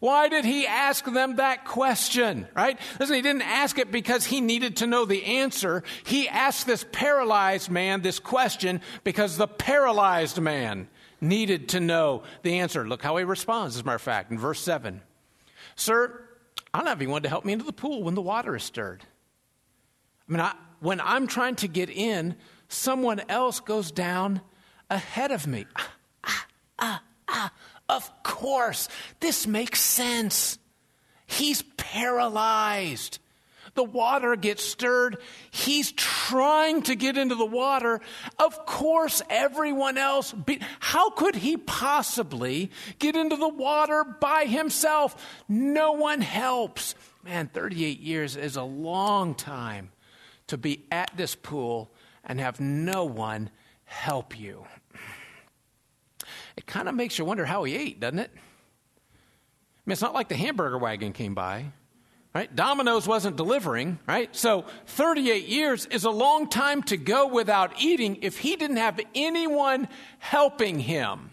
Why 0.00 0.28
did 0.28 0.44
he 0.44 0.66
ask 0.66 1.04
them 1.04 1.36
that 1.36 1.66
question, 1.66 2.48
right? 2.56 2.78
Listen, 2.98 3.16
he 3.16 3.22
didn't 3.22 3.42
ask 3.42 3.78
it 3.78 3.92
because 3.92 4.24
he 4.24 4.40
needed 4.40 4.76
to 4.76 4.86
know 4.86 5.04
the 5.04 5.24
answer. 5.24 5.84
He 6.04 6.26
asked 6.26 6.66
this 6.66 6.84
paralyzed 6.90 7.70
man 7.70 8.00
this 8.00 8.18
question 8.18 8.80
because 9.04 9.36
the 9.36 9.46
paralyzed 9.46 10.40
man 10.40 10.88
needed 11.20 11.68
to 11.70 11.80
know 11.80 12.22
the 12.42 12.60
answer. 12.60 12.88
Look 12.88 13.02
how 13.02 13.16
he 13.18 13.24
responds, 13.24 13.76
as 13.76 13.82
a 13.82 13.84
matter 13.84 13.96
of 13.96 14.02
fact, 14.02 14.30
in 14.30 14.38
verse 14.38 14.60
7. 14.60 15.02
Sir, 15.76 16.24
I 16.72 16.78
don't 16.78 16.86
have 16.86 17.00
anyone 17.00 17.22
to 17.22 17.28
help 17.28 17.44
me 17.44 17.52
into 17.52 17.66
the 17.66 17.72
pool 17.72 18.02
when 18.02 18.14
the 18.14 18.22
water 18.22 18.56
is 18.56 18.64
stirred. 18.64 19.04
I 20.28 20.32
mean, 20.32 20.40
I, 20.40 20.54
when 20.80 21.00
I'm 21.00 21.26
trying 21.26 21.56
to 21.56 21.68
get 21.68 21.90
in, 21.90 22.36
someone 22.68 23.20
else 23.28 23.60
goes 23.60 23.92
down 23.92 24.40
ahead 24.90 25.30
of 25.30 25.46
me. 25.46 25.66
Ah, 25.76 25.94
ah, 26.24 26.46
ah, 26.78 27.02
ah. 27.28 27.52
Of 27.88 28.22
course, 28.22 28.88
this 29.20 29.46
makes 29.46 29.80
sense. 29.80 30.58
He's 31.26 31.62
paralyzed. 31.76 33.18
The 33.74 33.84
water 33.84 34.36
gets 34.36 34.64
stirred. 34.64 35.18
He's 35.50 35.92
trying 35.92 36.82
to 36.82 36.94
get 36.94 37.16
into 37.16 37.34
the 37.34 37.46
water. 37.46 38.00
Of 38.38 38.66
course, 38.66 39.22
everyone 39.30 39.96
else. 39.96 40.32
Be, 40.32 40.60
how 40.80 41.10
could 41.10 41.36
he 41.36 41.56
possibly 41.56 42.70
get 42.98 43.16
into 43.16 43.36
the 43.36 43.48
water 43.48 44.04
by 44.04 44.44
himself? 44.44 45.42
No 45.48 45.92
one 45.92 46.20
helps. 46.20 46.94
Man, 47.24 47.48
38 47.52 48.00
years 48.00 48.36
is 48.36 48.56
a 48.56 48.62
long 48.62 49.34
time 49.34 49.90
to 50.48 50.58
be 50.58 50.84
at 50.90 51.16
this 51.16 51.34
pool 51.34 51.92
and 52.24 52.40
have 52.40 52.60
no 52.60 53.04
one 53.04 53.50
help 53.90 54.38
you 54.38 54.64
it 56.60 56.66
kind 56.66 56.88
of 56.88 56.94
makes 56.94 57.18
you 57.18 57.24
wonder 57.24 57.46
how 57.46 57.64
he 57.64 57.74
ate, 57.74 58.00
doesn't 58.00 58.18
it? 58.18 58.30
I 58.34 58.38
mean, 59.86 59.92
it's 59.92 60.02
not 60.02 60.14
like 60.14 60.28
the 60.28 60.36
hamburger 60.36 60.76
wagon 60.76 61.14
came 61.14 61.34
by, 61.34 61.72
right? 62.34 62.54
Domino's 62.54 63.08
wasn't 63.08 63.36
delivering, 63.36 63.98
right? 64.06 64.34
So 64.36 64.66
38 64.86 65.46
years 65.46 65.86
is 65.86 66.04
a 66.04 66.10
long 66.10 66.48
time 66.48 66.82
to 66.84 66.96
go 66.98 67.26
without 67.26 67.80
eating 67.80 68.18
if 68.22 68.38
he 68.38 68.56
didn't 68.56 68.76
have 68.76 69.00
anyone 69.14 69.88
helping 70.18 70.80
him. 70.80 71.30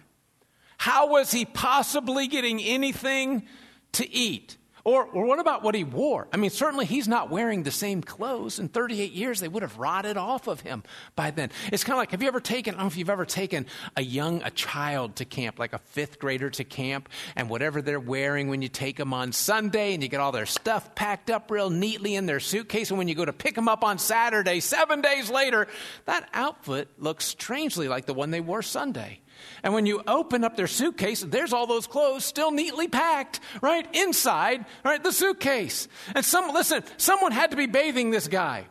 How 0.78 1.10
was 1.10 1.32
he 1.32 1.44
possibly 1.44 2.28
getting 2.28 2.62
anything 2.62 3.48
to 3.94 4.10
eat? 4.10 4.56
Or, 4.88 5.04
or 5.04 5.26
what 5.26 5.40
about 5.40 5.64
what 5.64 5.76
he 5.76 5.84
wore? 5.84 6.30
I 6.32 6.38
mean, 6.38 6.50
certainly 6.50 6.86
he's 6.86 7.10
not 7.10 7.30
wearing 7.30 7.64
the 7.64 7.72
same 7.72 8.02
clothes. 8.02 8.58
In 8.58 8.70
38 8.70 9.12
years, 9.12 9.42
they 9.42 9.50
would 9.50 9.62
have 9.62 9.78
rotted 9.78 10.16
off 10.16 10.48
of 10.48 10.62
him 10.62 10.82
by 11.14 11.30
then. 11.30 11.52
It's 11.74 11.84
kind 11.84 11.96
of 11.96 11.98
like 11.98 12.12
have 12.12 12.22
you 12.22 12.30
ever 12.30 12.40
taken, 12.40 12.74
I 12.74 12.78
don't 12.78 12.86
know 12.86 12.88
if 12.88 12.96
you've 12.96 13.10
ever 13.10 13.26
taken 13.26 13.66
a 13.98 14.02
young, 14.02 14.42
a 14.44 14.50
child 14.50 15.18
to 15.18 15.26
camp, 15.26 15.60
like 15.60 15.74
a 15.74 15.80
fifth 15.80 16.20
grader 16.20 16.50
to 16.52 16.64
camp, 16.64 17.10
and 17.36 17.50
whatever 17.50 17.82
they're 17.82 18.00
wearing 18.00 18.48
when 18.48 18.62
you 18.62 18.70
take 18.70 18.96
them 18.96 19.14
on 19.14 19.34
Sunday, 19.34 19.94
and 19.94 20.02
you 20.02 20.08
get 20.08 20.22
all 20.22 20.32
their 20.32 20.46
stuff 20.46 20.96
packed 20.96 21.30
up 21.30 21.52
real 21.52 21.70
neatly 21.70 22.16
in 22.16 22.26
their 22.26 22.40
suitcase, 22.40 22.90
and 22.90 22.98
when 22.98 23.10
you 23.10 23.16
go 23.16 23.26
to 23.26 23.34
pick 23.34 23.56
them 23.56 23.68
up 23.68 23.84
on 23.84 24.00
Saturday, 24.00 24.62
seven 24.62 25.02
days 25.02 25.30
later, 25.30 25.68
that 26.06 26.30
outfit 26.34 26.88
looks 26.98 27.26
strangely 27.26 27.90
like 27.90 28.06
the 28.06 28.14
one 28.14 28.32
they 28.32 28.40
wore 28.40 28.62
Sunday. 28.62 29.20
And 29.64 29.74
when 29.74 29.86
you 29.86 30.02
open 30.08 30.44
up 30.44 30.56
their 30.56 30.68
suitcase, 30.68 31.22
there's 31.22 31.54
all 31.54 31.68
those 31.68 31.88
clothes 31.88 32.26
still 32.26 32.52
neatly 32.52 32.88
packed, 32.88 33.40
right? 33.62 33.88
Inside, 33.96 34.66
right? 34.84 35.04
The 35.04 35.12
suitcase. 35.12 35.88
And 36.16 36.24
some, 36.24 36.54
listen, 36.54 36.84
someone 36.98 37.32
had 37.32 37.52
to 37.52 37.58
be 37.58 37.66
bathing 37.66 38.12
this 38.12 38.28
guy. 38.28 38.68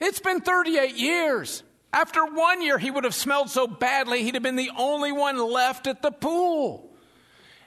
It's 0.00 0.20
been 0.20 0.40
38 0.40 0.96
years. 0.96 1.62
After 1.92 2.24
one 2.24 2.62
year, 2.62 2.78
he 2.78 2.90
would 2.90 3.04
have 3.04 3.14
smelled 3.14 3.50
so 3.50 3.66
badly, 3.66 4.22
he'd 4.22 4.34
have 4.34 4.42
been 4.42 4.56
the 4.56 4.72
only 4.76 5.12
one 5.12 5.38
left 5.38 5.86
at 5.86 6.02
the 6.02 6.10
pool. 6.10 6.90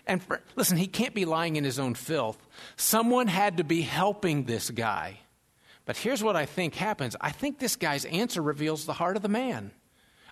And 0.07 0.21
for, 0.21 0.41
listen, 0.55 0.77
he 0.77 0.87
can't 0.87 1.13
be 1.13 1.25
lying 1.25 1.55
in 1.55 1.63
his 1.63 1.79
own 1.79 1.95
filth. 1.95 2.37
Someone 2.75 3.27
had 3.27 3.57
to 3.57 3.63
be 3.63 3.81
helping 3.81 4.43
this 4.43 4.69
guy. 4.69 5.19
But 5.85 5.97
here's 5.97 6.23
what 6.23 6.35
I 6.35 6.45
think 6.45 6.75
happens 6.75 7.15
I 7.21 7.31
think 7.31 7.59
this 7.59 7.75
guy's 7.75 8.05
answer 8.05 8.41
reveals 8.41 8.85
the 8.85 8.93
heart 8.93 9.15
of 9.15 9.21
the 9.21 9.29
man. 9.29 9.71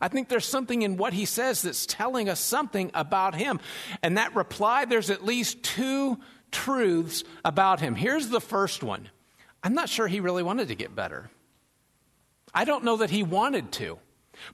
I 0.04 0.10
think 0.10 0.28
there's 0.28 0.46
something 0.46 0.82
in 0.82 0.98
what 0.98 1.14
he 1.14 1.24
says 1.24 1.62
that's 1.62 1.86
telling 1.86 2.28
us 2.28 2.42
something 2.42 2.92
about 2.94 3.36
him. 3.36 3.62
And 4.02 4.18
that 4.18 4.36
reply, 4.36 4.84
there's 4.84 5.10
at 5.10 5.24
least 5.24 5.64
two 5.64 6.20
truths 6.52 7.24
about 7.46 7.80
him. 7.80 7.96
Here's 7.96 8.28
the 8.28 8.42
first 8.42 8.84
one 8.84 9.08
I'm 9.64 9.74
not 9.74 9.88
sure 9.88 10.06
he 10.06 10.20
really 10.20 10.44
wanted 10.44 10.68
to 10.68 10.76
get 10.76 10.94
better. 10.94 11.30
I 12.54 12.66
don't 12.66 12.84
know 12.84 12.98
that 12.98 13.12
he 13.12 13.24
wanted 13.24 13.72
to. 13.74 13.98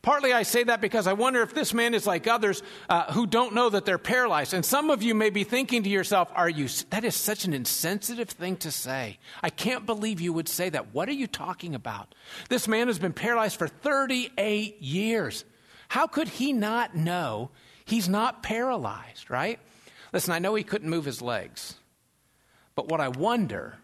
Partly 0.02 0.34
I 0.34 0.44
say 0.44 0.64
that 0.64 0.82
because 0.82 1.08
I 1.08 1.14
wonder 1.14 1.42
if 1.42 1.54
this 1.54 1.74
man 1.74 1.94
is 1.94 2.06
like 2.06 2.28
others 2.28 2.62
uh, 2.90 3.12
who 3.14 3.26
don't 3.26 3.54
know 3.54 3.70
that 3.70 3.86
they're 3.86 3.98
paralyzed. 3.98 4.54
And 4.54 4.66
some 4.66 4.90
of 4.90 5.02
you 5.02 5.16
may 5.16 5.30
be 5.30 5.44
thinking 5.44 5.84
to 5.84 5.90
yourself, 5.90 6.32
are 6.36 6.50
you, 6.50 6.68
that 6.90 7.04
is 7.04 7.16
such 7.16 7.46
an 7.46 7.54
insensitive 7.54 8.30
thing 8.30 8.58
to 8.58 8.72
say. 8.72 9.20
I 9.42 9.50
can't 9.50 9.86
believe 9.86 10.22
you 10.22 10.34
would 10.34 10.50
say 10.50 10.70
that. 10.70 10.94
What 10.94 11.10
are 11.10 11.14
you 11.14 11.28
talking 11.28 11.76
about? 11.76 12.14
This 12.50 12.68
man 12.68 12.88
has 12.88 13.00
been 13.00 13.14
paralyzed 13.14 13.58
for 13.58 13.68
38 13.68 14.82
years. 14.82 15.46
How 15.88 16.08
could 16.08 16.28
he 16.28 16.54
not 16.54 16.96
know 16.96 17.50
he's 17.86 18.08
not 18.08 18.44
paralyzed, 18.44 19.30
right? 19.30 19.60
Listen, 20.14 20.34
I 20.34 20.40
know 20.40 20.56
he 20.56 20.64
couldn't 20.64 20.90
move 20.90 21.06
his 21.06 21.22
legs. 21.22 21.76
But 22.76 22.90
what 22.90 23.02
I 23.02 23.10
wonder 23.10 23.78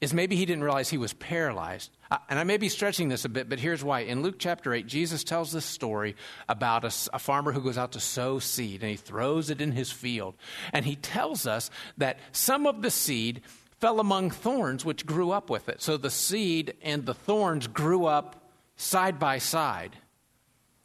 is 0.00 0.12
maybe 0.12 0.36
he 0.36 0.44
didn't 0.44 0.64
realize 0.64 0.90
he 0.90 0.98
was 0.98 1.12
paralyzed 1.12 1.90
and 2.28 2.38
I 2.38 2.44
may 2.44 2.56
be 2.56 2.68
stretching 2.68 3.08
this 3.08 3.24
a 3.24 3.28
bit, 3.28 3.48
but 3.48 3.58
here's 3.58 3.82
why. 3.82 4.00
In 4.00 4.22
Luke 4.22 4.36
chapter 4.38 4.74
8, 4.74 4.86
Jesus 4.86 5.24
tells 5.24 5.52
this 5.52 5.64
story 5.64 6.16
about 6.48 6.84
a, 6.84 6.92
a, 7.14 7.18
farmer 7.18 7.52
who 7.52 7.62
goes 7.62 7.78
out 7.78 7.92
to 7.92 8.00
sow 8.00 8.38
seed 8.38 8.82
and 8.82 8.90
he 8.90 8.96
throws 8.96 9.48
it 9.48 9.60
in 9.60 9.72
his 9.72 9.90
field. 9.90 10.34
And 10.72 10.84
he 10.84 10.96
tells 10.96 11.46
us 11.46 11.70
that 11.96 12.18
some 12.32 12.66
of 12.66 12.82
the 12.82 12.90
seed 12.90 13.42
fell 13.80 14.00
among 14.00 14.30
thorns 14.30 14.84
which 14.84 15.06
grew 15.06 15.30
up 15.30 15.50
with 15.50 15.68
it. 15.68 15.80
So 15.80 15.96
the 15.96 16.10
seed 16.10 16.74
and 16.82 17.06
the 17.06 17.14
thorns 17.14 17.66
grew 17.66 18.06
up 18.06 18.50
side 18.76 19.18
by 19.18 19.38
side. 19.38 19.96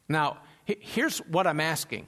Now, 0.07 0.38
here's 0.65 1.19
what 1.19 1.48
I'm 1.48 1.59
asking. 1.59 2.07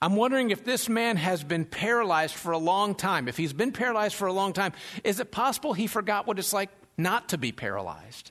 I'm 0.00 0.16
wondering 0.16 0.50
if 0.50 0.64
this 0.64 0.88
man 0.88 1.16
has 1.16 1.42
been 1.42 1.64
paralyzed 1.64 2.34
for 2.34 2.52
a 2.52 2.58
long 2.58 2.94
time. 2.94 3.26
If 3.28 3.36
he's 3.36 3.52
been 3.52 3.72
paralyzed 3.72 4.14
for 4.14 4.26
a 4.26 4.32
long 4.32 4.52
time, 4.52 4.72
is 5.02 5.18
it 5.18 5.30
possible 5.32 5.72
he 5.72 5.86
forgot 5.86 6.26
what 6.26 6.38
it's 6.38 6.52
like 6.52 6.70
not 6.96 7.30
to 7.30 7.38
be 7.38 7.52
paralyzed? 7.52 8.30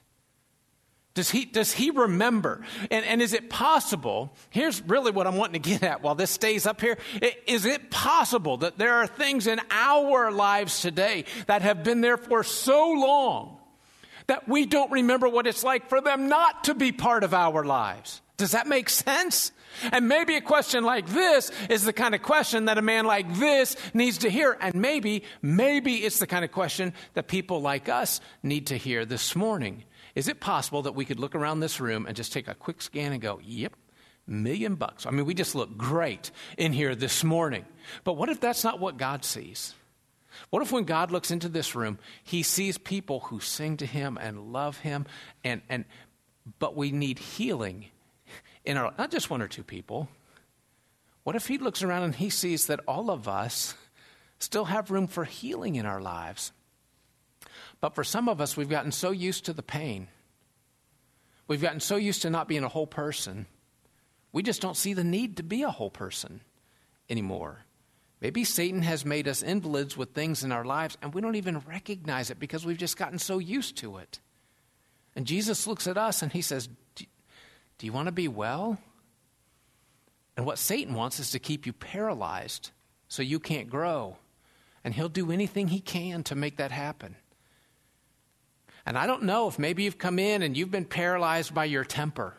Does 1.17 1.31
he, 1.31 1.45
does 1.45 1.73
he 1.73 1.89
remember? 1.89 2.61
And, 2.91 3.03
and 3.03 3.23
is 3.23 3.33
it 3.33 3.49
possible? 3.49 4.31
Here's 4.51 4.83
really 4.83 5.09
what 5.09 5.25
I'm 5.25 5.35
wanting 5.35 5.59
to 5.59 5.69
get 5.69 5.81
at 5.81 6.03
while 6.03 6.13
this 6.13 6.29
stays 6.29 6.67
up 6.67 6.79
here. 6.79 6.95
Is 7.47 7.65
it 7.65 7.89
possible 7.89 8.57
that 8.57 8.77
there 8.77 8.93
are 8.93 9.07
things 9.07 9.47
in 9.47 9.59
our 9.71 10.31
lives 10.31 10.79
today 10.79 11.25
that 11.47 11.63
have 11.63 11.83
been 11.83 12.01
there 12.01 12.17
for 12.17 12.43
so 12.43 12.91
long 12.91 13.57
that 14.27 14.47
we 14.47 14.67
don't 14.67 14.91
remember 14.91 15.27
what 15.27 15.47
it's 15.47 15.63
like 15.63 15.89
for 15.89 16.01
them 16.01 16.27
not 16.29 16.65
to 16.65 16.75
be 16.75 16.91
part 16.91 17.23
of 17.23 17.33
our 17.33 17.63
lives? 17.63 18.21
Does 18.37 18.51
that 18.51 18.67
make 18.67 18.87
sense? 18.87 19.51
And 19.91 20.07
maybe 20.07 20.35
a 20.35 20.41
question 20.41 20.83
like 20.83 21.07
this 21.07 21.51
is 21.67 21.83
the 21.83 21.93
kind 21.93 22.13
of 22.13 22.21
question 22.21 22.65
that 22.65 22.77
a 22.77 22.83
man 22.83 23.05
like 23.05 23.39
this 23.39 23.75
needs 23.95 24.19
to 24.19 24.29
hear. 24.29 24.55
And 24.61 24.75
maybe, 24.75 25.23
maybe 25.41 25.95
it's 25.95 26.19
the 26.19 26.27
kind 26.27 26.45
of 26.45 26.51
question 26.51 26.93
that 27.15 27.27
people 27.27 27.59
like 27.59 27.89
us 27.89 28.21
need 28.43 28.67
to 28.67 28.77
hear 28.77 29.03
this 29.03 29.35
morning. 29.35 29.83
Is 30.17 30.27
it 30.27 30.39
possible 30.39 30.81
that 30.81 30.95
we 30.95 31.05
could 31.05 31.19
look 31.19 31.35
around 31.35 31.59
this 31.59 31.79
room 31.79 32.07
and 32.07 32.15
just 32.15 32.33
take 32.33 32.47
a 32.47 32.55
quick 32.55 32.81
scan 32.81 33.13
and 33.13 33.21
go, 33.21 33.39
yep, 33.43 33.75
million 34.25 34.73
bucks? 34.73 35.05
I 35.05 35.11
mean, 35.11 35.27
we 35.27 35.35
just 35.35 35.53
look 35.53 35.77
great 35.77 36.31
in 36.57 36.73
here 36.73 36.95
this 36.95 37.23
morning. 37.23 37.65
But 38.03 38.13
what 38.13 38.27
if 38.27 38.39
that's 38.39 38.63
not 38.63 38.79
what 38.79 38.97
God 38.97 39.23
sees? 39.23 39.75
What 40.49 40.63
if 40.63 40.71
when 40.71 40.85
God 40.85 41.11
looks 41.11 41.29
into 41.29 41.49
this 41.49 41.75
room, 41.75 41.99
he 42.23 42.41
sees 42.41 42.79
people 42.79 43.19
who 43.19 43.39
sing 43.39 43.77
to 43.77 43.85
him 43.85 44.17
and 44.19 44.51
love 44.51 44.79
him 44.79 45.05
and, 45.43 45.61
and 45.69 45.85
but 46.57 46.75
we 46.75 46.91
need 46.91 47.19
healing 47.19 47.85
in 48.65 48.75
our 48.75 48.95
not 48.97 49.11
just 49.11 49.29
one 49.29 49.43
or 49.43 49.47
two 49.47 49.63
people. 49.63 50.09
What 51.25 51.35
if 51.35 51.45
he 51.45 51.59
looks 51.59 51.83
around 51.83 52.01
and 52.01 52.15
he 52.15 52.31
sees 52.31 52.65
that 52.65 52.79
all 52.87 53.11
of 53.11 53.27
us 53.27 53.75
still 54.39 54.65
have 54.65 54.89
room 54.89 55.05
for 55.05 55.25
healing 55.25 55.75
in 55.75 55.85
our 55.85 56.01
lives? 56.01 56.53
But 57.79 57.95
for 57.95 58.03
some 58.03 58.27
of 58.27 58.41
us, 58.41 58.57
we've 58.57 58.69
gotten 58.69 58.91
so 58.91 59.11
used 59.11 59.45
to 59.45 59.53
the 59.53 59.63
pain. 59.63 60.07
We've 61.47 61.61
gotten 61.61 61.79
so 61.79 61.95
used 61.95 62.23
to 62.23 62.29
not 62.29 62.47
being 62.47 62.63
a 62.63 62.69
whole 62.69 62.87
person. 62.87 63.45
We 64.31 64.43
just 64.43 64.61
don't 64.61 64.77
see 64.77 64.93
the 64.93 65.03
need 65.03 65.37
to 65.37 65.43
be 65.43 65.63
a 65.63 65.71
whole 65.71 65.89
person 65.89 66.41
anymore. 67.09 67.65
Maybe 68.19 68.43
Satan 68.43 68.81
has 68.81 69.05
made 69.05 69.27
us 69.27 69.43
invalids 69.43 69.95
with 69.95 70.11
things 70.11 70.43
in 70.43 70.51
our 70.51 70.65
lives 70.65 70.97
and 71.01 71.13
we 71.13 71.21
don't 71.21 71.35
even 71.35 71.59
recognize 71.59 72.29
it 72.29 72.39
because 72.39 72.65
we've 72.65 72.77
just 72.77 72.97
gotten 72.97 73.19
so 73.19 73.37
used 73.37 73.77
to 73.77 73.97
it. 73.97 74.19
And 75.15 75.25
Jesus 75.25 75.67
looks 75.67 75.87
at 75.87 75.97
us 75.97 76.21
and 76.21 76.31
he 76.31 76.41
says, 76.41 76.67
Do 76.95 77.05
you 77.85 77.93
want 77.93 78.07
to 78.07 78.11
be 78.11 78.27
well? 78.27 78.79
And 80.35 80.45
what 80.45 80.59
Satan 80.59 80.93
wants 80.93 81.19
is 81.19 81.31
to 81.31 81.39
keep 81.39 81.65
you 81.65 81.73
paralyzed 81.73 82.71
so 83.07 83.23
you 83.23 83.39
can't 83.39 83.69
grow. 83.69 84.17
And 84.83 84.93
he'll 84.93 85.09
do 85.09 85.31
anything 85.31 85.67
he 85.67 85.79
can 85.79 86.23
to 86.23 86.35
make 86.35 86.57
that 86.57 86.71
happen. 86.71 87.15
And 88.87 88.97
I 88.97 89.05
don't 89.05 89.23
know 89.23 89.49
if 89.49 89.59
maybe 89.59 89.83
you've 89.83 89.97
come 89.97 90.17
in 90.17 90.41
and 90.41 90.55
you've 90.55 90.71
been 90.71 90.85
paralyzed 90.85 91.53
by 91.53 91.65
your 91.65 91.83
temper. 91.83 92.33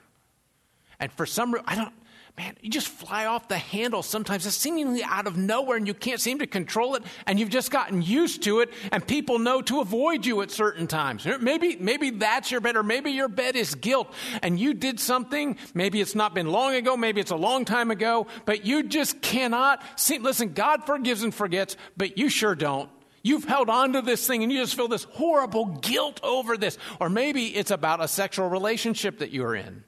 And 0.99 1.13
for 1.13 1.27
some 1.27 1.53
reason, 1.53 1.67
I 1.69 1.75
don't, 1.75 1.93
man, 2.39 2.57
you 2.63 2.71
just 2.71 2.89
fly 2.89 3.27
off 3.27 3.49
the 3.49 3.59
handle 3.59 4.03
sometimes. 4.03 4.47
It's 4.47 4.57
seemingly 4.57 5.05
out 5.05 5.27
of 5.27 5.37
nowhere 5.37 5.77
and 5.77 5.87
you 5.87 5.93
can't 5.93 6.23
seem 6.23 6.39
to 6.39 6.47
control 6.47 6.95
it 6.95 7.03
and 7.27 7.39
you've 7.39 7.51
just 7.51 7.71
gotten 7.71 8.01
used 8.01 8.45
to 8.45 8.61
it 8.61 8.71
and 8.93 9.07
people 9.07 9.39
know 9.39 9.61
to 9.61 9.81
avoid 9.81 10.25
you 10.25 10.41
at 10.41 10.51
certain 10.51 10.87
times. 10.87 11.27
Maybe, 11.39 11.77
maybe 11.77 12.09
that's 12.09 12.51
your 12.51 12.63
bed 12.63 12.77
or 12.77 12.83
maybe 12.83 13.11
your 13.11 13.29
bed 13.29 13.55
is 13.55 13.75
guilt 13.75 14.11
and 14.41 14.59
you 14.59 14.73
did 14.73 14.99
something. 14.99 15.59
Maybe 15.75 16.01
it's 16.01 16.15
not 16.15 16.35
been 16.35 16.51
long 16.51 16.75
ago. 16.75 16.97
Maybe 16.97 17.21
it's 17.21 17.31
a 17.31 17.37
long 17.37 17.67
time 17.67 17.91
ago, 17.91 18.27
but 18.47 18.65
you 18.65 18.85
just 18.85 19.21
cannot 19.21 19.83
see. 19.97 20.19
Listen, 20.19 20.55
God 20.55 20.87
forgives 20.87 21.23
and 21.23 21.35
forgets, 21.35 21.77
but 21.99 22.17
you 22.17 22.31
sure 22.31 22.55
don't. 22.55 22.89
You've 23.23 23.45
held 23.45 23.69
on 23.69 23.93
to 23.95 24.03
this 24.03 24.27
thing 24.27 24.43
and 24.43 24.53
you 24.53 24.59
just 24.59 24.75
feel 24.75 24.89
this 24.89 25.05
horrible 25.05 25.67
guilt 25.67 26.21
over 26.23 26.57
this. 26.57 26.79
Or 27.01 27.09
maybe 27.09 27.47
it's 27.47 27.71
about 27.71 28.03
a 28.03 28.09
sexual 28.09 28.49
relationship 28.49 29.19
that 29.19 29.31
you're 29.31 29.55
in. 29.55 29.85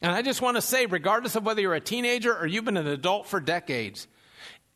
And 0.00 0.12
I 0.12 0.22
just 0.22 0.42
want 0.42 0.56
to 0.56 0.62
say, 0.62 0.86
regardless 0.86 1.36
of 1.36 1.44
whether 1.44 1.60
you're 1.60 1.74
a 1.74 1.80
teenager 1.80 2.36
or 2.36 2.46
you've 2.46 2.64
been 2.64 2.76
an 2.76 2.88
adult 2.88 3.26
for 3.28 3.40
decades, 3.40 4.08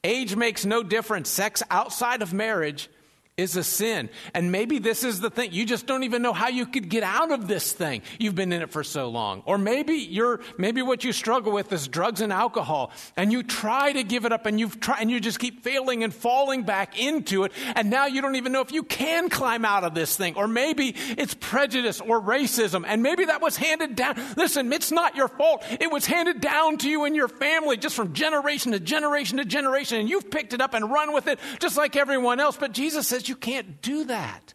age 0.04 0.37
makes 0.37 0.64
no 0.64 0.83
difference. 0.83 1.28
Sex 1.28 1.62
outside 1.71 2.23
of 2.23 2.33
marriage 2.33 2.88
is 3.37 3.55
a 3.55 3.62
sin. 3.62 4.09
And 4.33 4.50
maybe 4.50 4.78
this 4.78 5.05
is 5.05 5.21
the 5.21 5.28
thing. 5.28 5.52
You 5.52 5.66
just 5.66 5.87
don't 5.87 6.05
even 6.05 6.23
know 6.23 6.33
how 6.33 6.49
you 6.49 6.64
could 6.64 6.88
get 6.88 7.02
out 7.02 7.31
of 7.31 7.47
this 7.47 7.71
thing. 7.71 8.00
You've 8.19 8.35
been 8.35 8.50
in 8.50 8.62
it 8.62 8.71
for 8.71 8.83
so 8.83 9.11
long. 9.11 9.43
Or 9.45 9.59
maybe 9.59 9.95
you're, 9.95 10.40
maybe 10.57 10.81
what 10.81 11.05
you 11.05 11.12
struggle 11.12 11.52
with 11.52 11.71
is 11.71 11.87
drugs 11.87 12.23
and 12.23 12.33
alcohol. 12.33 12.93
And 13.14 13.31
you 13.31 13.43
try 13.43 13.93
to 13.93 14.02
give 14.05 14.25
it 14.25 14.33
up 14.33 14.47
and 14.47 14.59
you've 14.59 14.81
tried, 14.81 15.02
and 15.02 15.11
you 15.11 15.21
just 15.21 15.38
keep 15.38 15.62
failing 15.62 16.02
and 16.02 16.14
falling 16.14 16.62
back 16.62 16.99
into 16.99 17.45
it. 17.45 17.52
And 17.75 17.90
now 17.90 18.07
you 18.07 18.23
don't 18.23 18.37
even 18.37 18.52
know 18.52 18.62
if 18.62 18.73
you 18.73 18.83
can 18.83 19.28
climb 19.28 19.66
out 19.66 19.85
of 19.85 19.95
this 19.95 20.16
thing. 20.16 20.35
Or 20.37 20.49
maybe 20.49 20.95
it's 20.97 21.35
prejudice 21.35 22.00
or 22.00 22.19
racism. 22.23 22.85
And 22.87 23.02
maybe 23.02 23.26
that 23.26 23.43
was 23.43 23.59
handed 23.59 23.97
down. 23.97 24.19
Listen, 24.38 24.73
it's 24.73 24.90
not 24.90 25.14
your 25.14 25.28
fault. 25.28 25.62
It 25.78 25.93
was 25.93 26.07
handed 26.07 26.40
down 26.40 26.78
to 26.78 26.88
you 26.88 27.05
and 27.05 27.14
your 27.14 27.28
family 27.28 27.76
just 27.76 27.97
from 27.97 28.14
generation 28.14 28.73
to 28.73 28.81
generation 28.81 29.37
to 29.37 29.45
generation. 29.45 30.00
And 30.00 30.09
you've 30.09 30.31
picked 30.31 30.55
it 30.55 30.62
up 30.62 30.73
and 30.73 30.90
run 30.90 31.12
with 31.12 31.26
it 31.26 31.38
just 31.59 31.76
like 31.76 31.97
everyone 31.97 32.40
else. 32.40 32.57
But 32.57 32.73
Jesus 32.73 33.07
says, 33.07 33.25
you 33.28 33.37
can't 33.37 33.80
do 33.83 34.04
that. 34.04 34.54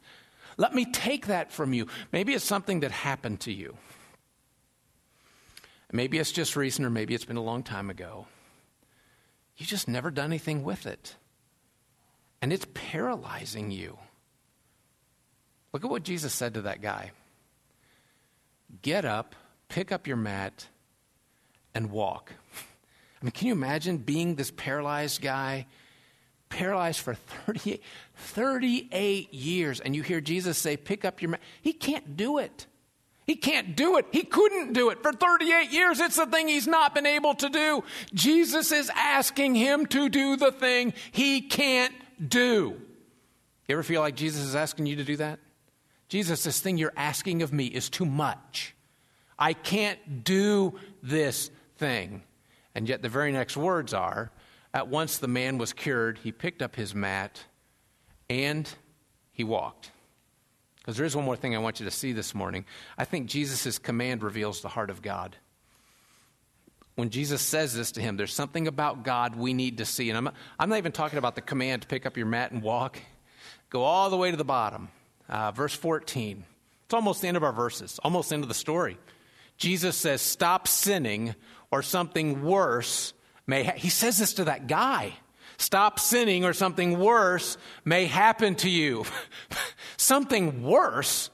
Let 0.57 0.73
me 0.73 0.85
take 0.85 1.27
that 1.27 1.51
from 1.51 1.73
you. 1.73 1.87
Maybe 2.11 2.33
it's 2.33 2.45
something 2.45 2.81
that 2.81 2.91
happened 2.91 3.39
to 3.41 3.51
you. 3.51 3.77
Maybe 5.91 6.19
it's 6.19 6.31
just 6.31 6.55
recent, 6.55 6.85
or 6.85 6.89
maybe 6.89 7.13
it's 7.13 7.25
been 7.25 7.37
a 7.37 7.43
long 7.43 7.63
time 7.63 7.89
ago. 7.89 8.27
You 9.57 9.65
just 9.65 9.87
never 9.87 10.09
done 10.09 10.25
anything 10.25 10.63
with 10.63 10.85
it. 10.85 11.15
And 12.41 12.51
it's 12.51 12.65
paralyzing 12.73 13.71
you. 13.71 13.97
Look 15.73 15.83
at 15.83 15.91
what 15.91 16.03
Jesus 16.03 16.33
said 16.33 16.55
to 16.55 16.61
that 16.63 16.81
guy 16.81 17.11
Get 18.81 19.05
up, 19.05 19.35
pick 19.67 19.91
up 19.91 20.07
your 20.07 20.17
mat, 20.17 20.67
and 21.73 21.91
walk. 21.91 22.31
I 23.21 23.25
mean, 23.25 23.31
can 23.31 23.47
you 23.47 23.53
imagine 23.53 23.97
being 23.97 24.35
this 24.35 24.51
paralyzed 24.51 25.21
guy 25.21 25.67
paralyzed 26.51 27.00
for 27.00 27.15
38, 27.15 27.81
38 28.15 29.34
years, 29.34 29.79
and 29.79 29.96
you 29.96 30.03
hear 30.03 30.22
Jesus 30.22 30.58
say, 30.58 30.77
Pick 30.77 31.03
up 31.03 31.22
your 31.22 31.31
mat. 31.31 31.41
He 31.62 31.74
can't 31.74 32.15
do 32.15 32.38
it. 32.38 32.67
He 33.25 33.36
can't 33.36 33.75
do 33.75 33.98
it. 33.98 34.05
He 34.12 34.24
couldn't 34.24 34.74
do 34.74 34.89
it. 34.89 35.01
For 35.01 35.13
38 35.13 35.72
years, 35.72 36.00
it's 36.00 36.17
the 36.17 36.25
thing 36.25 36.48
he's 36.48 36.67
not 36.67 36.93
been 36.93 37.05
able 37.05 37.34
to 37.36 37.50
do. 37.50 37.84
Jesus 38.13 38.72
is 38.72 38.91
asking 38.96 39.55
him 39.55 39.86
to 39.88 40.10
do 40.10 40.36
the 40.36 40.51
thing 40.51 40.93
he 41.12 41.41
can't 41.41 41.93
do. 42.27 42.79
You 43.67 43.75
ever 43.75 43.84
feel 43.84 44.01
like 44.01 44.15
Jesus 44.15 44.41
is 44.41 44.55
asking 44.55 44.88
you 44.88 44.98
to 44.98 45.03
do 45.03 45.15
that? 45.17 45.39
Jesus, 46.10 46.43
this 46.43 46.60
thing 46.60 46.77
you're 46.77 46.91
asking 46.98 47.41
of 47.41 47.53
me 47.53 47.67
is 47.67 47.89
too 47.89 48.05
much. 48.05 48.75
I 49.39 49.53
can't 49.53 50.25
do 50.25 50.77
this 51.01 51.51
thing. 51.77 52.24
And 52.75 52.89
yet 52.89 53.01
the 53.01 53.10
very 53.10 53.31
next 53.31 53.55
words 53.55 53.93
are, 53.93 54.31
at 54.73 54.87
once 54.87 55.17
the 55.17 55.27
man 55.27 55.57
was 55.57 55.73
cured, 55.73 56.19
he 56.19 56.31
picked 56.31 56.62
up 56.62 56.75
his 56.75 56.95
mat 56.95 57.43
and 58.29 58.69
he 59.31 59.43
walked. 59.43 59.91
Because 60.77 60.97
there 60.97 61.05
is 61.05 61.15
one 61.15 61.25
more 61.25 61.36
thing 61.36 61.55
I 61.55 61.60
want 61.60 61.79
you 61.79 61.86
to 61.86 61.91
see 61.91 62.12
this 62.12 62.34
morning. 62.34 62.65
I 62.97 63.05
think 63.05 63.27
Jesus' 63.27 63.77
command 63.77 64.23
reveals 64.23 64.62
the 64.62 64.69
heart 64.69 64.89
of 64.89 65.01
God. 65.01 65.36
When 66.95 67.10
Jesus 67.10 67.41
says 67.41 67.75
this 67.75 67.91
to 67.93 68.01
him, 68.01 68.17
there's 68.17 68.34
something 68.34 68.67
about 68.67 69.03
God 69.03 69.36
we 69.36 69.53
need 69.53 69.77
to 69.77 69.86
see. 69.86 70.10
And 70.10 70.17
I'm, 70.17 70.29
I'm 70.57 70.69
not 70.69 70.77
even 70.77 70.91
talking 70.91 71.19
about 71.19 71.36
the 71.36 71.41
command 71.41 71.84
to 71.84 71.88
pick 71.88 72.05
up 72.05 72.17
your 72.17 72.25
mat 72.25 72.51
and 72.51 72.62
walk. 72.62 72.99
Go 73.69 73.84
all 73.84 74.10
the 74.10 74.17
way 74.17 74.31
to 74.31 74.38
the 74.38 74.43
bottom. 74.43 74.89
Uh, 75.29 75.51
verse 75.51 75.73
14. 75.73 76.43
It's 76.86 76.93
almost 76.93 77.21
the 77.21 77.27
end 77.27 77.38
of 77.38 77.43
our 77.43 77.53
verses, 77.53 77.99
almost 78.03 78.29
the 78.29 78.36
end 78.36 78.43
of 78.43 78.49
the 78.49 78.53
story. 78.53 78.97
Jesus 79.57 79.95
says, 79.95 80.21
Stop 80.21 80.67
sinning, 80.67 81.36
or 81.71 81.81
something 81.81 82.43
worse 82.43 83.13
may 83.47 83.63
ha- 83.63 83.73
he 83.75 83.89
says 83.89 84.17
this 84.17 84.34
to 84.36 84.45
that 84.45 84.67
guy. 84.67 85.13
Stop 85.62 85.99
sinning 85.99 86.43
or 86.43 86.54
something 86.54 86.99
worse 86.99 87.56
may 87.86 88.06
happen 88.06 88.56
to 88.56 88.69
you. 88.69 89.06
Something 89.97 90.63
worse? 90.63 91.30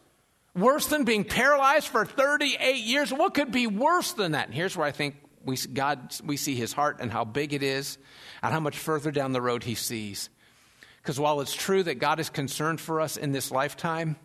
Worse 0.54 0.88
than 0.88 1.06
being 1.06 1.24
paralyzed 1.24 1.88
for 1.88 2.04
38 2.04 2.76
years? 2.84 3.14
What 3.14 3.34
could 3.34 3.54
be 3.54 3.68
worse 3.68 4.12
than 4.12 4.34
that? 4.34 4.48
And 4.48 4.54
here's 4.54 4.76
where 4.76 4.86
i 4.86 4.92
think 4.92 5.16
we 5.46 5.56
god 5.56 6.14
we 6.26 6.36
see 6.36 6.56
his 6.56 6.74
heart 6.74 6.98
and 7.00 7.10
how 7.10 7.24
big 7.24 7.54
it 7.54 7.64
is 7.64 7.98
and 8.44 8.52
how 8.52 8.60
much 8.60 8.78
further 8.78 9.12
down 9.12 9.32
the 9.32 9.42
road 9.42 9.64
he 9.64 9.76
sees. 9.76 10.30
Because 11.02 11.18
while 11.18 11.40
it's 11.40 11.56
true 11.56 11.84
that 11.84 12.00
god 12.00 12.20
is 12.20 12.30
concerned 12.30 12.82
for 12.82 13.00
us 13.00 13.16
in 13.16 13.32
this 13.32 13.50
lifetime 13.50 14.18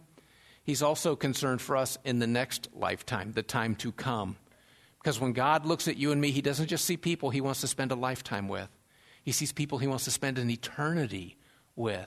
he's 0.65 0.83
also 0.83 1.15
concerned 1.15 1.61
for 1.61 1.77
us 1.77 1.97
in 2.05 2.19
the 2.19 2.27
next 2.27 2.69
lifetime 2.75 3.33
the 3.33 3.43
time 3.45 3.77
to 3.77 3.93
come 3.93 4.37
because 5.03 5.19
when 5.19 5.33
God 5.33 5.67
looks 5.67 5.89
at 5.89 5.97
you 5.97 6.13
and 6.13 6.21
me, 6.21 6.31
He 6.31 6.43
doesn't 6.43 6.69
just 6.69 6.85
see 6.85 6.97
people 6.97 7.31
He 7.31 7.41
wants 7.41 7.61
to 7.63 7.67
spend 7.67 7.91
a 7.93 7.97
lifetime 7.97 8.49
with, 8.49 8.69
He 9.23 9.33
sees 9.33 9.53
people 9.53 9.79
He 9.79 9.87
wants 9.87 10.05
to 10.05 10.11
spend 10.11 10.39
an 10.39 10.51
eternity 10.51 11.37
with. 11.77 12.07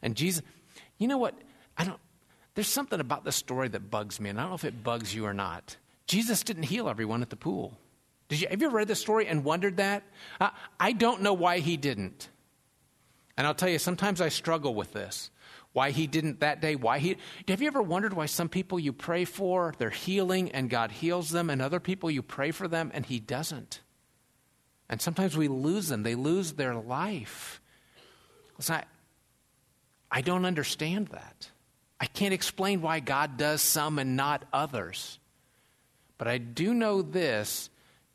And 0.00 0.16
Jesus, 0.16 0.42
you 0.98 1.08
know 1.08 1.18
what? 1.18 1.34
I 1.76 1.84
don't, 1.84 2.00
there's 2.54 2.68
something 2.68 3.00
about 3.00 3.24
this 3.24 3.36
story 3.36 3.68
that 3.68 3.90
bugs 3.90 4.20
me, 4.20 4.30
and 4.30 4.38
I 4.38 4.42
don't 4.42 4.50
know 4.50 4.56
if 4.56 4.64
it 4.64 4.82
bugs 4.82 5.14
you 5.14 5.24
or 5.24 5.34
not. 5.34 5.76
Jesus 6.06 6.42
didn't 6.42 6.64
heal 6.64 6.88
everyone 6.88 7.22
at 7.22 7.30
the 7.30 7.36
pool. 7.36 7.78
Did 8.28 8.40
you, 8.40 8.48
have 8.48 8.60
you 8.60 8.66
ever 8.68 8.76
read 8.76 8.88
this 8.88 9.00
story 9.00 9.26
and 9.26 9.44
wondered 9.44 9.76
that? 9.76 10.02
Uh, 10.40 10.50
I 10.80 10.92
don't 10.92 11.22
know 11.22 11.34
why 11.34 11.58
he 11.58 11.76
didn't. 11.76 12.28
And 13.36 13.46
I'll 13.46 13.54
tell 13.54 13.68
you, 13.68 13.78
sometimes 13.78 14.20
I 14.20 14.28
struggle 14.28 14.74
with 14.74 14.92
this 14.92 15.30
why 15.72 15.90
he 15.90 16.06
didn't 16.06 16.40
that 16.40 16.60
day, 16.60 16.76
why 16.76 16.98
he. 16.98 17.16
Have 17.48 17.62
you 17.62 17.66
ever 17.66 17.82
wondered 17.82 18.12
why 18.12 18.26
some 18.26 18.48
people 18.48 18.78
you 18.78 18.92
pray 18.92 19.24
for, 19.24 19.74
they're 19.78 19.90
healing 19.90 20.52
and 20.52 20.68
God 20.68 20.90
heals 20.90 21.30
them, 21.30 21.48
and 21.48 21.62
other 21.62 21.80
people 21.80 22.10
you 22.10 22.22
pray 22.22 22.50
for 22.50 22.68
them 22.68 22.90
and 22.92 23.06
he 23.06 23.18
doesn't? 23.18 23.80
And 24.88 25.00
sometimes 25.00 25.36
we 25.36 25.48
lose 25.48 25.88
them, 25.88 26.02
they 26.02 26.14
lose 26.14 26.52
their 26.52 26.74
life. 26.74 27.62
Listen, 28.58 28.76
I, 28.76 28.84
I 30.10 30.20
don't 30.20 30.44
understand 30.44 31.08
that. 31.08 31.50
I 31.98 32.06
can't 32.06 32.34
explain 32.34 32.82
why 32.82 33.00
God 33.00 33.38
does 33.38 33.62
some 33.62 33.98
and 33.98 34.16
not 34.16 34.44
others. 34.52 35.18
But 36.18 36.28
I 36.28 36.36
do 36.36 36.74
know 36.74 37.00
this 37.00 37.70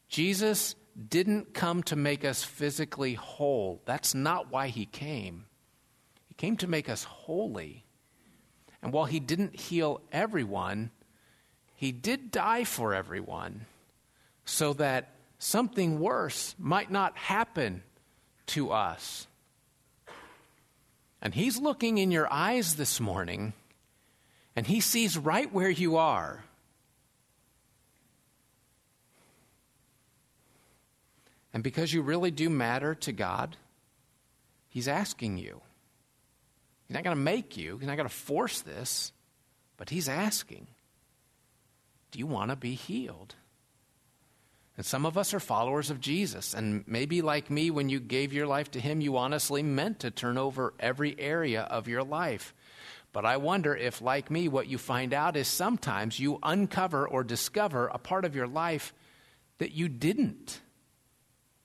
Jesus 0.08 0.76
didn't 1.10 1.56
come 1.56 1.82
to 1.84 1.96
make 1.96 2.24
us 2.24 2.44
physically 2.44 3.16
whole. 3.16 3.82
That's 3.86 4.14
not 4.14 4.52
why 4.52 4.68
he 4.68 4.86
came 4.86 5.47
came 6.38 6.56
to 6.58 6.68
make 6.68 6.88
us 6.88 7.04
holy. 7.04 7.84
And 8.82 8.94
while 8.94 9.06
he 9.06 9.20
didn't 9.20 9.60
heal 9.60 10.02
everyone, 10.12 10.92
he 11.76 11.92
did 11.92 12.32
die 12.32 12.64
for 12.64 12.94
everyone 12.94 13.66
so 14.46 14.74
that 14.74 15.10
something 15.40 16.00
worse 16.00 16.56
might 16.58 16.90
not 16.90 17.18
happen 17.18 17.84
to 18.48 18.72
us. 18.72 19.28
And 21.22 21.34
he's 21.34 21.58
looking 21.58 21.98
in 21.98 22.12
your 22.12 22.32
eyes 22.32 22.76
this 22.76 23.00
morning, 23.00 23.54
and 24.56 24.68
he 24.68 24.80
sees 24.80 25.18
right 25.18 25.52
where 25.52 25.70
you 25.70 25.98
are. 25.98 26.44
And 31.54 31.64
because 31.64 31.92
you 31.92 32.04
really 32.04 32.30
do 32.30 32.50
matter 32.50 32.94
to 32.96 33.12
God, 33.12 33.58
he's 34.70 34.88
asking 34.88 35.40
you 35.40 35.62
He's 36.88 36.96
not 36.96 37.04
going 37.04 37.16
to 37.16 37.22
make 37.22 37.58
you, 37.58 37.78
he's 37.78 37.88
not 37.88 37.98
going 37.98 38.08
to 38.08 38.16
force 38.16 38.62
this, 38.62 39.12
but 39.76 39.90
he's 39.90 40.08
asking, 40.08 40.68
Do 42.12 42.20
you 42.20 42.28
want 42.28 42.52
to 42.52 42.56
be 42.56 42.76
healed? 42.76 43.36
And 44.78 44.86
some 44.86 45.08
of 45.08 45.18
us 45.18 45.34
are 45.34 45.40
followers 45.40 45.90
of 45.90 46.00
Jesus. 46.00 46.54
And 46.54 46.84
maybe, 46.88 47.24
like 47.24 47.50
me, 47.50 47.72
when 47.72 47.90
you 47.90 48.00
gave 48.00 48.32
your 48.32 48.46
life 48.46 48.72
to 48.72 48.80
him, 48.80 49.02
you 49.02 49.18
honestly 49.18 49.64
meant 49.64 50.02
to 50.02 50.12
turn 50.12 50.38
over 50.38 50.76
every 50.80 51.20
area 51.20 51.64
of 51.64 51.88
your 51.88 52.04
life. 52.04 52.54
But 53.12 53.26
I 53.26 53.38
wonder 53.38 53.76
if, 53.76 54.02
like 54.02 54.30
me, 54.30 54.48
what 54.48 54.68
you 54.68 54.78
find 54.78 55.14
out 55.14 55.36
is 55.36 55.48
sometimes 55.48 56.20
you 56.20 56.38
uncover 56.44 57.08
or 57.08 57.24
discover 57.24 57.88
a 57.88 57.98
part 57.98 58.24
of 58.24 58.36
your 58.36 58.48
life 58.48 58.94
that 59.58 59.72
you 59.72 59.90
didn't 59.90 60.62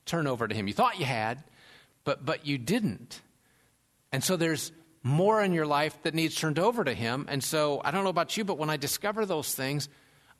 turn 0.06 0.26
over 0.26 0.48
to 0.48 0.54
Him. 0.54 0.66
You 0.66 0.72
thought 0.72 0.98
you 0.98 1.04
had, 1.04 1.44
but, 2.04 2.24
but 2.24 2.46
you 2.46 2.56
didn't. 2.56 3.20
And 4.10 4.24
so 4.24 4.36
there's 4.36 4.72
more 5.02 5.42
in 5.42 5.52
your 5.52 5.66
life 5.66 6.00
that 6.02 6.14
needs 6.14 6.34
turned 6.34 6.58
over 6.58 6.84
to 6.84 6.94
Him. 6.94 7.26
And 7.28 7.42
so 7.42 7.80
I 7.84 7.90
don't 7.90 8.04
know 8.04 8.10
about 8.10 8.36
you, 8.36 8.44
but 8.44 8.58
when 8.58 8.70
I 8.70 8.76
discover 8.76 9.26
those 9.26 9.54
things, 9.54 9.88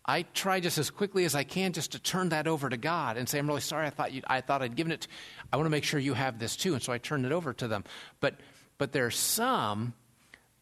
I 0.04 0.22
try 0.22 0.60
just 0.60 0.78
as 0.78 0.90
quickly 0.90 1.24
as 1.24 1.34
I 1.34 1.44
can 1.44 1.72
just 1.72 1.92
to 1.92 1.98
turn 1.98 2.30
that 2.30 2.46
over 2.46 2.68
to 2.68 2.76
God 2.76 3.16
and 3.16 3.28
say, 3.28 3.38
I'm 3.38 3.46
really 3.46 3.60
sorry. 3.60 3.86
I 3.86 3.90
thought, 3.90 4.12
you, 4.12 4.22
I 4.26 4.40
thought 4.40 4.62
I'd 4.62 4.74
given 4.74 4.92
it. 4.92 5.02
To, 5.02 5.08
I 5.52 5.56
want 5.56 5.66
to 5.66 5.70
make 5.70 5.84
sure 5.84 6.00
you 6.00 6.14
have 6.14 6.38
this 6.38 6.56
too. 6.56 6.74
And 6.74 6.82
so 6.82 6.92
I 6.92 6.98
turned 6.98 7.24
it 7.24 7.32
over 7.32 7.52
to 7.54 7.68
them. 7.68 7.84
But, 8.20 8.34
but 8.78 8.92
there 8.92 9.06
are 9.06 9.12
some 9.12 9.94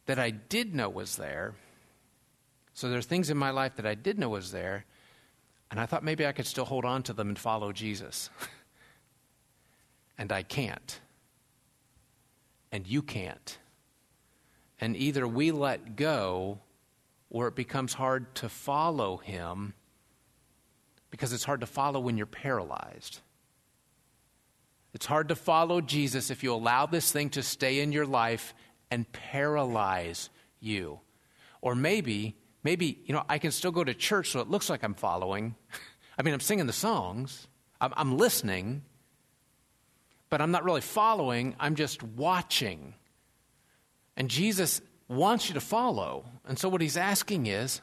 that 0.07 0.19
I 0.19 0.31
did 0.31 0.75
know 0.75 0.91
was 0.91 1.17
there. 1.17 1.55
So 2.75 2.89
there 2.89 2.99
are 2.99 3.03
things 3.03 3.31
in 3.31 3.37
my 3.37 3.51
life 3.51 3.77
that 3.77 3.87
I 3.87 3.95
did 3.95 4.19
know 4.19 4.29
was 4.29 4.53
there. 4.53 4.85
And 5.71 5.81
I 5.81 5.87
thought 5.87 6.05
maybe 6.05 6.27
I 6.27 6.33
could 6.33 6.47
still 6.47 6.65
hold 6.65 6.85
on 6.85 7.03
to 7.05 7.13
them 7.13 7.29
and 7.29 7.39
follow 7.39 7.73
Jesus. 7.73 8.29
and 10.19 10.33
I 10.33 10.43
can't. 10.43 11.01
And 12.73 12.87
you 12.87 13.03
can't. 13.03 13.59
And 14.81 14.97
either 14.97 15.29
we 15.29 15.53
let 15.53 15.95
go 15.97 16.59
or 17.29 17.49
it 17.49 17.55
becomes 17.55 17.93
hard 17.93 18.35
to 18.37 18.49
follow 18.49 19.19
him 19.19 19.75
because 21.11 21.33
it's 21.33 21.45
hard 21.45 21.61
to 21.61 21.67
follow 21.67 22.01
when 22.01 22.17
you're 22.17 22.27
paralyzed. 22.27 23.21
It's 24.93 25.07
hard 25.07 25.29
to 25.29 25.37
follow 25.37 25.81
Jesus 25.81 26.31
if 26.31 26.43
you 26.43 26.53
allow 26.53 26.87
this 26.87 27.13
thing 27.13 27.31
to 27.31 27.43
stay 27.43 27.81
in 27.81 27.93
your 27.93 28.07
life 28.07 28.55
and 28.91 29.11
paralyze 29.13 30.31
you. 30.59 31.01
Or 31.61 31.75
maybe, 31.75 32.37
maybe, 32.65 32.99
you 33.05 33.15
know, 33.15 33.25
I 33.29 33.39
can 33.39 33.53
still 33.53 33.71
go 33.71 33.85
to 33.85 33.95
church 33.95 34.31
so 34.31 34.41
it 34.41 34.51
looks 34.51 34.69
like 34.69 34.83
I'm 34.83 34.95
following. 34.95 35.55
I 36.19 36.23
mean, 36.23 36.35
I'm 36.35 36.41
singing 36.41 36.67
the 36.67 36.73
songs, 36.73 37.47
I'm, 37.81 37.93
I'm 37.97 38.19
listening, 38.19 38.83
but 40.29 40.41
I'm 40.41 40.51
not 40.51 40.65
really 40.65 40.81
following, 40.81 41.55
I'm 41.59 41.77
just 41.77 42.03
watching. 42.03 42.95
And 44.21 44.29
Jesus 44.29 44.83
wants 45.09 45.49
you 45.49 45.55
to 45.55 45.63
follow. 45.63 46.27
And 46.47 46.59
so 46.59 46.69
what 46.69 46.83
he's 46.83 46.99
asking 46.99 47.47
is, 47.47 47.81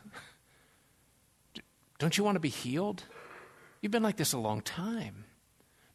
don't 1.97 2.15
you 2.15 2.23
want 2.23 2.35
to 2.35 2.39
be 2.39 2.47
healed? 2.47 3.01
You've 3.81 3.91
been 3.91 4.03
like 4.03 4.17
this 4.17 4.33
a 4.33 4.37
long 4.37 4.61
time. 4.61 5.25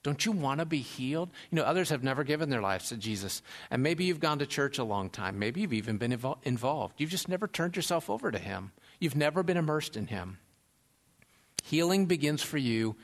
Don't 0.03 0.27
you 0.27 0.33
want 0.33 0.59
to 0.59 0.67
be 0.67 0.81
healed? 0.81 1.31
You 1.53 1.57
know, 1.59 1.63
others 1.63 1.91
have 1.91 2.03
never 2.03 2.25
given 2.25 2.51
their 2.51 2.61
lives 2.61 2.89
to 2.89 2.97
Jesus. 2.97 3.41
And 3.71 3.85
maybe 3.85 4.03
you've 4.03 4.19
gone 4.19 4.41
to 4.41 4.47
church 4.47 4.79
a 4.79 4.85
long 4.85 5.11
time. 5.11 5.39
Maybe 5.39 5.61
you've 5.61 5.73
even 5.73 5.97
been 5.97 6.19
involved. 6.43 6.95
You've 7.01 7.09
just 7.09 7.29
never 7.29 7.47
turned 7.47 7.77
yourself 7.77 8.11
over 8.11 8.33
to 8.33 8.39
Him. 8.41 8.73
You've 8.99 9.15
never 9.15 9.45
been 9.45 9.57
immersed 9.57 9.97
in 9.97 10.09
Him. 10.09 10.39
Healing 11.63 12.07
begins 12.07 12.43
for 12.43 12.59
you 12.59 12.97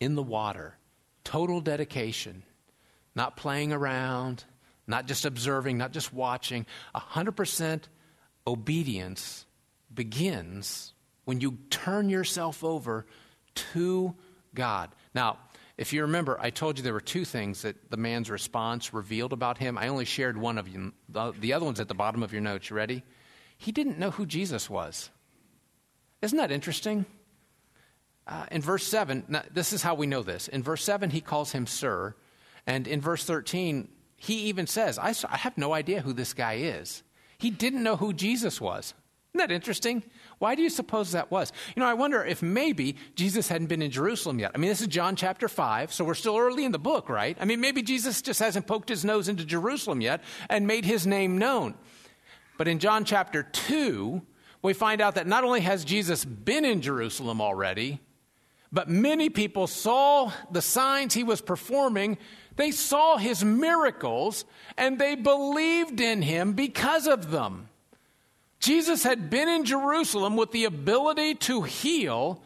in 0.00 0.14
the 0.14 0.22
water, 0.22 0.78
total 1.22 1.60
dedication, 1.60 2.44
not 3.14 3.36
playing 3.36 3.74
around, 3.74 4.44
not 4.86 5.06
just 5.06 5.24
observing, 5.24 5.78
not 5.78 5.92
just 5.92 6.12
watching. 6.12 6.66
100% 6.94 7.82
obedience 8.46 9.46
begins 9.92 10.92
when 11.24 11.40
you 11.40 11.58
turn 11.70 12.08
yourself 12.08 12.62
over 12.62 13.06
to 13.54 14.14
God. 14.54 14.90
Now, 15.14 15.38
if 15.76 15.92
you 15.92 16.02
remember, 16.02 16.38
I 16.40 16.50
told 16.50 16.78
you 16.78 16.84
there 16.84 16.92
were 16.92 17.00
two 17.00 17.24
things 17.24 17.62
that 17.62 17.90
the 17.90 17.96
man's 17.96 18.30
response 18.30 18.94
revealed 18.94 19.32
about 19.32 19.58
him. 19.58 19.76
I 19.76 19.88
only 19.88 20.06
shared 20.06 20.38
one 20.38 20.56
of 20.56 20.72
them. 20.72 20.94
The 21.08 21.52
other 21.52 21.66
one's 21.66 21.80
at 21.80 21.88
the 21.88 21.94
bottom 21.94 22.22
of 22.22 22.32
your 22.32 22.40
notes. 22.40 22.70
You 22.70 22.76
ready? 22.76 23.02
He 23.58 23.72
didn't 23.72 23.98
know 23.98 24.10
who 24.10 24.24
Jesus 24.24 24.70
was. 24.70 25.10
Isn't 26.22 26.38
that 26.38 26.50
interesting? 26.50 27.04
Uh, 28.26 28.46
in 28.50 28.62
verse 28.62 28.86
7, 28.86 29.24
now, 29.28 29.42
this 29.52 29.72
is 29.72 29.82
how 29.82 29.94
we 29.94 30.06
know 30.06 30.22
this. 30.22 30.48
In 30.48 30.62
verse 30.62 30.82
7, 30.82 31.10
he 31.10 31.20
calls 31.20 31.52
him 31.52 31.66
Sir. 31.66 32.14
And 32.66 32.88
in 32.88 33.00
verse 33.00 33.24
13, 33.24 33.88
he 34.26 34.44
even 34.44 34.66
says, 34.66 34.98
I, 34.98 35.14
I 35.30 35.36
have 35.36 35.56
no 35.56 35.72
idea 35.72 36.00
who 36.00 36.12
this 36.12 36.34
guy 36.34 36.54
is. 36.54 37.02
He 37.38 37.50
didn't 37.50 37.82
know 37.82 37.96
who 37.96 38.12
Jesus 38.12 38.60
was. 38.60 38.94
Isn't 39.32 39.48
that 39.48 39.54
interesting? 39.54 40.02
Why 40.38 40.54
do 40.54 40.62
you 40.62 40.70
suppose 40.70 41.12
that 41.12 41.30
was? 41.30 41.52
You 41.74 41.80
know, 41.80 41.88
I 41.88 41.94
wonder 41.94 42.24
if 42.24 42.42
maybe 42.42 42.96
Jesus 43.14 43.48
hadn't 43.48 43.66
been 43.66 43.82
in 43.82 43.90
Jerusalem 43.90 44.38
yet. 44.38 44.52
I 44.54 44.58
mean, 44.58 44.70
this 44.70 44.80
is 44.80 44.86
John 44.86 45.14
chapter 45.14 45.46
5, 45.46 45.92
so 45.92 46.04
we're 46.04 46.14
still 46.14 46.38
early 46.38 46.64
in 46.64 46.72
the 46.72 46.78
book, 46.78 47.08
right? 47.08 47.36
I 47.38 47.44
mean, 47.44 47.60
maybe 47.60 47.82
Jesus 47.82 48.22
just 48.22 48.40
hasn't 48.40 48.66
poked 48.66 48.88
his 48.88 49.04
nose 49.04 49.28
into 49.28 49.44
Jerusalem 49.44 50.00
yet 50.00 50.22
and 50.48 50.66
made 50.66 50.86
his 50.86 51.06
name 51.06 51.36
known. 51.38 51.74
But 52.56 52.66
in 52.66 52.78
John 52.78 53.04
chapter 53.04 53.42
2, 53.42 54.22
we 54.62 54.72
find 54.72 55.00
out 55.00 55.16
that 55.16 55.26
not 55.26 55.44
only 55.44 55.60
has 55.60 55.84
Jesus 55.84 56.24
been 56.24 56.64
in 56.64 56.80
Jerusalem 56.80 57.40
already, 57.40 58.00
but 58.72 58.88
many 58.88 59.30
people 59.30 59.66
saw 59.66 60.32
the 60.50 60.62
signs 60.62 61.14
he 61.14 61.24
was 61.24 61.40
performing. 61.40 62.18
They 62.56 62.70
saw 62.70 63.16
his 63.18 63.44
miracles 63.44 64.44
and 64.76 64.98
they 64.98 65.14
believed 65.14 66.00
in 66.00 66.22
him 66.22 66.54
because 66.54 67.06
of 67.06 67.30
them. 67.30 67.68
Jesus 68.58 69.02
had 69.02 69.30
been 69.30 69.48
in 69.48 69.64
Jerusalem 69.64 70.36
with 70.36 70.50
the 70.50 70.64
ability 70.64 71.34
to 71.34 71.62
heal, 71.62 72.42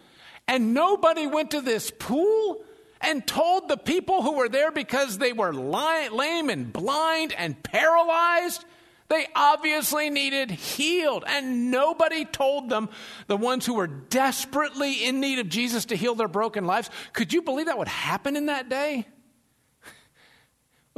and 0.48 0.74
nobody 0.74 1.26
went 1.26 1.52
to 1.52 1.60
this 1.60 1.90
pool 1.90 2.64
and 3.00 3.26
told 3.26 3.68
the 3.68 3.76
people 3.76 4.22
who 4.22 4.32
were 4.32 4.48
there 4.48 4.72
because 4.72 5.18
they 5.18 5.32
were 5.32 5.54
lame 5.54 6.50
and 6.50 6.72
blind 6.72 7.32
and 7.32 7.62
paralyzed. 7.62 8.64
They 9.08 9.26
obviously 9.34 10.10
needed 10.10 10.50
healed, 10.50 11.24
and 11.26 11.70
nobody 11.70 12.24
told 12.24 12.68
them, 12.68 12.90
the 13.26 13.36
ones 13.36 13.64
who 13.64 13.74
were 13.74 13.86
desperately 13.86 15.04
in 15.04 15.20
need 15.20 15.38
of 15.38 15.48
Jesus 15.48 15.86
to 15.86 15.96
heal 15.96 16.14
their 16.14 16.28
broken 16.28 16.66
lives. 16.66 16.90
Could 17.12 17.32
you 17.32 17.42
believe 17.42 17.66
that 17.66 17.78
would 17.78 17.88
happen 17.88 18.36
in 18.36 18.46
that 18.46 18.68
day? 18.68 19.06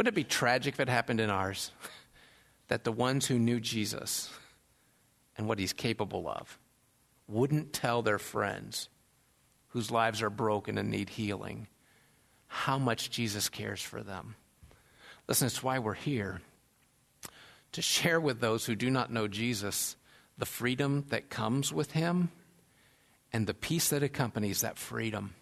Wouldn't 0.02 0.18
it 0.18 0.20
be 0.20 0.24
tragic 0.24 0.74
if 0.74 0.80
it 0.80 0.88
happened 0.88 1.20
in 1.20 1.30
ours? 1.30 1.70
That 2.68 2.84
the 2.84 2.92
ones 2.92 3.26
who 3.26 3.38
knew 3.38 3.60
Jesus 3.60 4.30
and 5.36 5.46
what 5.46 5.58
he's 5.58 5.74
capable 5.74 6.26
of 6.26 6.58
wouldn't 7.28 7.74
tell 7.74 8.00
their 8.00 8.18
friends 8.18 8.88
whose 9.68 9.90
lives 9.90 10.22
are 10.22 10.30
broken 10.30 10.78
and 10.78 10.90
need 10.90 11.10
healing 11.10 11.66
how 12.46 12.78
much 12.78 13.10
Jesus 13.10 13.50
cares 13.50 13.82
for 13.82 14.02
them. 14.02 14.36
Listen, 15.28 15.46
it's 15.46 15.62
why 15.62 15.80
we're 15.80 15.92
here 15.92 16.40
to 17.72 17.82
share 17.82 18.20
with 18.20 18.40
those 18.40 18.64
who 18.64 18.74
do 18.74 18.88
not 18.88 19.12
know 19.12 19.28
Jesus 19.28 19.96
the 20.38 20.46
freedom 20.46 21.04
that 21.10 21.28
comes 21.28 21.74
with 21.74 21.90
him 21.92 22.30
and 23.34 23.46
the 23.46 23.54
peace 23.54 23.90
that 23.90 24.02
accompanies 24.02 24.62
that 24.62 24.78
freedom. 24.78 25.34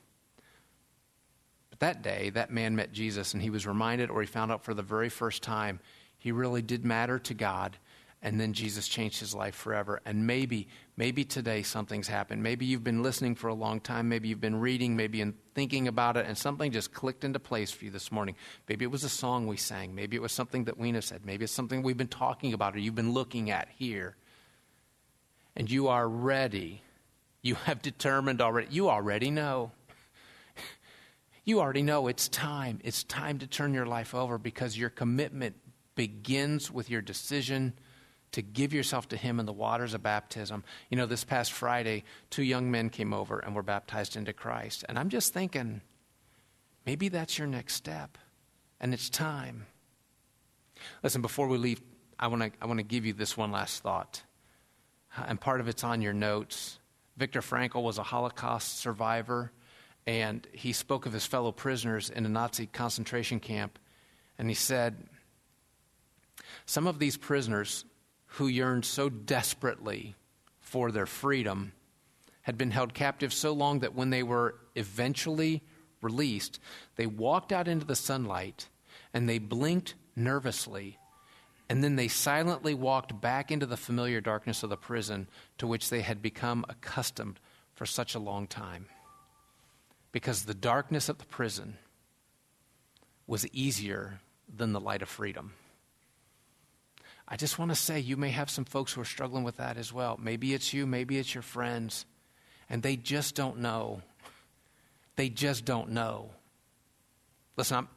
That 1.81 2.03
day, 2.03 2.31
that 2.31 2.51
man 2.51 2.77
met 2.77 2.93
Jesus 2.93 3.35
and 3.35 3.43
he 3.43 3.51
was 3.51 3.67
reminded, 3.67 4.11
or 4.11 4.21
he 4.21 4.27
found 4.27 4.53
out 4.53 4.65
for 4.65 4.73
the 4.73 4.83
very 4.83 5.09
first 5.09 5.43
time, 5.43 5.81
he 6.19 6.33
really 6.33 6.63
did 6.63 6.85
matter 6.85 7.19
to 7.19 7.35
God 7.35 7.77
and 8.23 8.39
then 8.39 8.53
Jesus 8.53 8.87
changed 8.87 9.19
his 9.19 9.35
life 9.35 9.55
forever. 9.55 10.01
And 10.05 10.27
maybe, 10.27 10.69
maybe 10.97 11.25
today 11.25 11.63
something's 11.63 12.07
happened. 12.07 12.43
Maybe 12.43 12.67
you've 12.67 12.85
been 12.85 13.03
listening 13.03 13.35
for 13.35 13.49
a 13.49 13.55
long 13.55 13.81
time. 13.81 14.11
Maybe 14.11 14.29
you've 14.29 14.41
been 14.41 14.61
reading, 14.61 14.95
maybe 14.95 15.23
in 15.23 15.35
thinking 15.55 15.89
about 15.89 16.19
it, 16.19 16.27
and 16.27 16.37
something 16.37 16.71
just 16.71 16.93
clicked 16.93 17.25
into 17.25 17.39
place 17.39 17.71
for 17.71 17.87
you 17.87 17.91
this 17.91 18.13
morning. 18.13 18.35
Maybe 18.69 18.85
it 18.85 18.91
was 18.91 19.05
a 19.05 19.09
song 19.09 19.47
we 19.47 19.57
sang. 19.57 19.95
Maybe 19.95 20.17
it 20.17 20.23
was 20.23 20.33
something 20.33 20.65
that 20.65 20.77
Weena 20.77 21.01
said. 21.01 21.25
Maybe 21.25 21.45
it's 21.45 21.53
something 21.53 21.83
we've 21.83 21.97
been 21.97 22.09
talking 22.09 22.53
about 22.53 22.75
or 22.75 22.79
you've 22.79 22.95
been 22.95 23.15
looking 23.15 23.51
at 23.51 23.69
here. 23.77 24.17
And 25.57 25.71
you 25.71 25.89
are 25.89 26.07
ready. 26.07 26.83
You 27.41 27.55
have 27.55 27.81
determined 27.81 28.43
already. 28.43 28.69
You 28.71 28.91
already 28.91 29.31
know. 29.31 29.73
You 31.45 31.61
already 31.61 31.83
know 31.83 32.07
it's 32.07 32.29
time. 32.29 32.81
It's 32.85 33.05
time 33.05 33.39
to 33.39 33.47
turn 33.47 33.75
your 33.75 33.87
life 33.87 34.15
over 34.15 34.39
because 34.39 34.77
your 34.77 34.91
commitment 34.91 35.57
begins 35.95 36.71
with 36.71 36.91
your 36.91 37.03
decision 37.03 37.75
to 38.33 38.43
give 38.43 38.73
yourself 38.73 39.09
to 39.09 39.17
Him 39.17 39.41
in 39.41 39.47
the 39.47 39.53
waters 39.53 39.95
of 39.95 40.03
baptism. 40.03 40.65
You 40.89 40.97
know, 40.97 41.07
this 41.07 41.25
past 41.25 41.53
Friday, 41.53 42.05
two 42.31 42.43
young 42.43 42.71
men 42.71 42.91
came 42.91 43.13
over 43.13 43.39
and 43.39 43.55
were 43.55 43.63
baptized 43.63 44.17
into 44.17 44.33
Christ. 44.33 44.85
And 44.89 44.99
I'm 44.99 45.09
just 45.09 45.33
thinking, 45.33 45.81
maybe 46.87 47.09
that's 47.09 47.39
your 47.39 47.49
next 47.49 47.75
step, 47.75 48.19
and 48.81 48.95
it's 48.95 49.11
time. 49.11 49.67
Listen, 51.03 51.23
before 51.23 51.49
we 51.49 51.59
leave, 51.59 51.81
I 52.19 52.29
want 52.29 52.43
to 52.43 52.51
I 52.61 52.67
want 52.67 52.79
to 52.79 52.85
give 52.85 53.05
you 53.05 53.13
this 53.13 53.37
one 53.37 53.51
last 53.51 53.83
thought, 53.83 54.23
and 55.27 55.41
part 55.41 55.61
of 55.61 55.69
it's 55.69 55.85
on 55.85 56.03
your 56.03 56.13
notes. 56.13 56.79
Viktor 57.17 57.41
Frankl 57.41 57.83
was 57.83 57.99
a 57.99 58.03
Holocaust 58.03 58.79
survivor, 58.79 59.53
and 60.11 60.49
he 60.53 60.73
spoke 60.73 61.07
of 61.07 61.13
his 61.13 61.25
fellow 61.25 61.53
prisoners 61.53 62.11
in 62.11 62.27
a 62.27 62.29
Nazi 62.29 62.67
concentration 62.67 63.39
camp, 63.39 63.79
and 64.37 64.49
he 64.49 64.57
said, 64.57 65.07
Some 66.67 66.89
of 66.89 66.99
these 66.99 67.17
prisoners 67.17 67.85
who 68.27 68.49
yearned 68.49 68.85
so 68.85 69.09
desperately 69.09 70.17
for 70.59 70.91
their 70.91 71.07
freedom 71.07 71.75
had 72.43 72.59
been 72.59 72.73
held 72.73 72.93
captive 72.93 73.33
so 73.33 73.53
long 73.53 73.79
that 73.81 73.95
when 73.95 74.11
they 74.11 74.25
were 74.25 74.57
eventually 74.75 75.63
released, 76.03 76.59
they 76.97 77.07
walked 77.07 77.53
out 77.53 77.69
into 77.69 77.87
the 77.87 77.95
sunlight 77.95 78.69
and 79.15 79.29
they 79.29 79.39
blinked 79.39 79.95
nervously 80.17 80.99
And 81.69 81.85
then 81.85 81.95
they 81.95 82.09
silently 82.09 82.75
walked 82.75 83.21
back 83.21 83.53
into 83.53 83.65
the 83.65 83.77
familiar 83.77 84.21
darkness 84.21 84.65
of 84.65 84.71
the 84.71 84.77
prison 84.77 85.29
to 85.59 85.69
which 85.69 85.89
they 85.89 86.01
had 86.01 86.21
become 86.21 86.65
accustomed 86.69 87.39
for 87.75 87.87
such 87.87 88.17
a 88.17 88.19
long 88.19 88.49
time. 88.49 88.87
Because 90.13 90.45
the 90.45 90.55
darkness 90.55 91.09
of 91.09 91.19
the 91.19 91.25
prison 91.27 91.77
was 93.27 93.47
easier 93.53 94.21
than 94.55 94.73
the 94.73 94.81
light 94.81 95.03
of 95.03 95.09
freedom. 95.09 95.53
I 97.29 97.37
just 97.37 97.61
want 97.61 97.71
to 97.71 97.77
say 97.77 98.01
you 98.01 98.17
may 98.17 98.31
have 98.31 98.51
some 98.51 98.65
folks 98.65 98.93
who 98.93 99.01
are 99.01 99.05
struggling 99.05 99.45
with 99.45 99.59
that 99.59 99.77
as 99.77 99.93
well. 99.93 100.19
Maybe 100.21 100.53
it's 100.53 100.73
you, 100.75 100.85
maybe 100.85 101.17
it's 101.17 101.33
your 101.33 101.43
friends, 101.43 102.05
and 102.69 102.83
they 102.83 102.97
just 102.97 103.37
don't 103.37 103.59
know. 103.59 104.03
They 105.15 105.29
just 105.29 105.65
don't 105.65 105.91
know. 105.91 106.31
Listen, 107.57 107.79
I'm, 107.79 107.89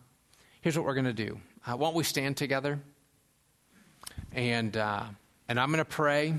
here's 0.61 0.77
what 0.77 0.85
we're 0.85 0.93
going 0.93 1.05
to 1.05 1.13
do. 1.13 1.39
Uh, 1.65 1.77
why 1.77 1.87
don't 1.87 1.95
we 1.95 2.03
stand 2.03 2.37
together? 2.37 2.79
And, 4.33 4.77
uh, 4.77 5.03
and 5.47 5.59
I'm 5.59 5.69
going 5.69 5.79
to 5.79 5.85
pray 5.85 6.35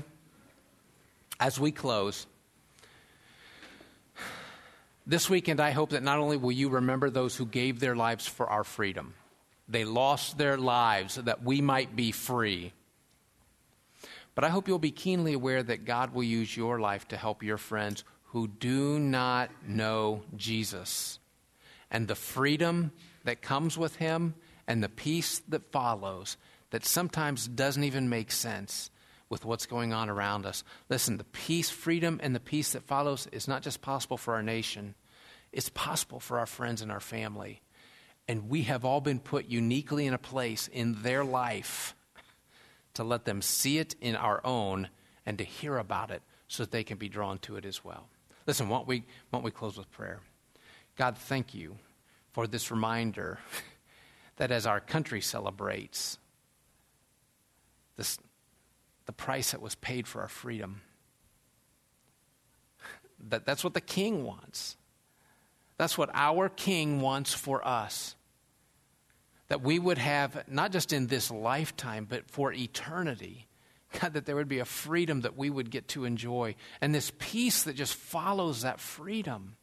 as 1.39 1.59
we 1.59 1.71
close. 1.71 2.27
This 5.07 5.29
weekend, 5.29 5.59
I 5.59 5.69
hope 5.69 5.91
that 5.91 6.01
not 6.01 6.17
only 6.17 6.35
will 6.35 6.51
you 6.51 6.69
remember 6.69 7.11
those 7.11 7.35
who 7.35 7.45
gave 7.45 7.79
their 7.79 7.95
lives 7.95 8.25
for 8.25 8.49
our 8.49 8.63
freedom, 8.63 9.13
they 9.69 9.85
lost 9.85 10.37
their 10.37 10.57
lives 10.57 11.15
that 11.15 11.43
we 11.43 11.61
might 11.61 11.95
be 11.95 12.11
free. 12.11 12.73
But 14.33 14.43
I 14.43 14.49
hope 14.49 14.67
you'll 14.67 14.79
be 14.79 14.91
keenly 14.91 15.33
aware 15.33 15.61
that 15.61 15.85
God 15.85 16.13
will 16.13 16.23
use 16.23 16.57
your 16.57 16.79
life 16.79 17.07
to 17.09 17.17
help 17.17 17.43
your 17.43 17.57
friends 17.57 18.03
who 18.29 18.47
do 18.47 18.99
not 18.99 19.51
know 19.67 20.23
Jesus. 20.35 21.19
And 21.91 22.07
the 22.07 22.15
freedom 22.15 22.91
that 23.25 23.43
comes 23.43 23.77
with 23.77 23.97
Him 23.97 24.33
and 24.67 24.83
the 24.83 24.89
peace 24.89 25.39
that 25.49 25.71
follows 25.71 26.35
that 26.71 26.83
sometimes 26.83 27.47
doesn't 27.47 27.83
even 27.83 28.09
make 28.09 28.31
sense 28.31 28.89
with 29.29 29.45
what's 29.45 29.65
going 29.65 29.93
on 29.93 30.09
around 30.09 30.45
us. 30.45 30.63
Listen, 30.89 31.17
the 31.17 31.23
peace, 31.23 31.69
freedom, 31.69 32.19
and 32.21 32.35
the 32.35 32.39
peace 32.39 32.73
that 32.73 32.83
follows 32.83 33.27
is 33.31 33.47
not 33.47 33.63
just 33.63 33.81
possible 33.81 34.17
for 34.17 34.35
our 34.35 34.43
nation, 34.43 34.95
it's 35.51 35.69
possible 35.69 36.19
for 36.19 36.39
our 36.39 36.45
friends 36.45 36.81
and 36.81 36.91
our 36.91 36.99
family. 36.99 37.61
And 38.27 38.49
we 38.49 38.63
have 38.63 38.83
all 38.83 39.01
been 39.01 39.19
put 39.19 39.47
uniquely 39.47 40.05
in 40.05 40.13
a 40.13 40.19
place 40.19 40.67
in 40.67 41.01
their 41.01 41.23
life 41.23 41.95
to 42.95 43.03
let 43.03 43.25
them 43.25 43.41
see 43.41 43.77
it 43.77 43.95
in 44.01 44.15
our 44.15 44.41
own 44.43 44.89
and 45.25 45.37
to 45.37 45.43
hear 45.43 45.77
about 45.77 46.11
it 46.11 46.21
so 46.47 46.63
that 46.63 46.71
they 46.71 46.83
can 46.83 46.97
be 46.97 47.09
drawn 47.09 47.37
to 47.39 47.55
it 47.55 47.65
as 47.65 47.83
well. 47.83 48.07
Listen, 48.47 48.69
why 48.69 48.77
don't 48.77 48.87
we, 48.87 48.99
why 49.29 49.37
don't 49.37 49.43
we 49.43 49.51
close 49.51 49.77
with 49.77 49.91
prayer? 49.91 50.21
God, 50.95 51.17
thank 51.17 51.53
you 51.53 51.77
for 52.31 52.47
this 52.47 52.71
reminder 52.71 53.39
that 54.37 54.51
as 54.51 54.65
our 54.65 54.79
country 54.79 55.21
celebrates 55.21 56.17
this, 57.97 58.17
the 59.05 59.13
price 59.13 59.51
that 59.51 59.61
was 59.61 59.75
paid 59.75 60.07
for 60.07 60.21
our 60.21 60.27
freedom, 60.27 60.81
that, 63.29 63.45
that's 63.45 63.63
what 63.63 63.73
the 63.73 63.81
king 63.81 64.23
wants. 64.23 64.77
That's 65.77 65.97
what 65.97 66.09
our 66.13 66.49
king 66.49 67.01
wants 67.01 67.33
for 67.33 67.65
us 67.67 68.15
that 69.47 69.61
we 69.61 69.77
would 69.77 69.97
have, 69.97 70.43
not 70.47 70.71
just 70.71 70.91
in 70.91 71.07
this 71.07 71.29
lifetime, 71.29 72.05
but 72.09 72.29
for 72.29 72.51
eternity. 72.51 73.47
God, 73.99 74.13
that 74.13 74.25
there 74.25 74.35
would 74.35 74.47
be 74.47 74.59
a 74.59 74.65
freedom 74.65 75.21
that 75.21 75.37
we 75.37 75.49
would 75.49 75.69
get 75.69 75.87
to 75.89 76.05
enjoy, 76.05 76.55
and 76.81 76.93
this 76.93 77.11
peace 77.19 77.63
that 77.63 77.75
just 77.75 77.93
follows 77.93 78.63
that 78.63 78.79
freedom. 78.79 79.55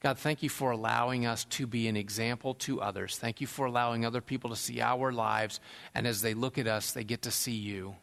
God, 0.00 0.18
thank 0.18 0.42
you 0.42 0.48
for 0.48 0.70
allowing 0.70 1.26
us 1.26 1.44
to 1.44 1.66
be 1.66 1.86
an 1.86 1.96
example 1.96 2.54
to 2.54 2.80
others. 2.80 3.18
Thank 3.18 3.40
you 3.40 3.46
for 3.46 3.66
allowing 3.66 4.04
other 4.04 4.22
people 4.22 4.48
to 4.50 4.56
see 4.56 4.80
our 4.80 5.12
lives, 5.12 5.60
and 5.94 6.06
as 6.06 6.22
they 6.22 6.32
look 6.32 6.56
at 6.56 6.66
us, 6.66 6.92
they 6.92 7.04
get 7.04 7.22
to 7.22 7.30
see 7.30 7.52
you. 7.52 7.96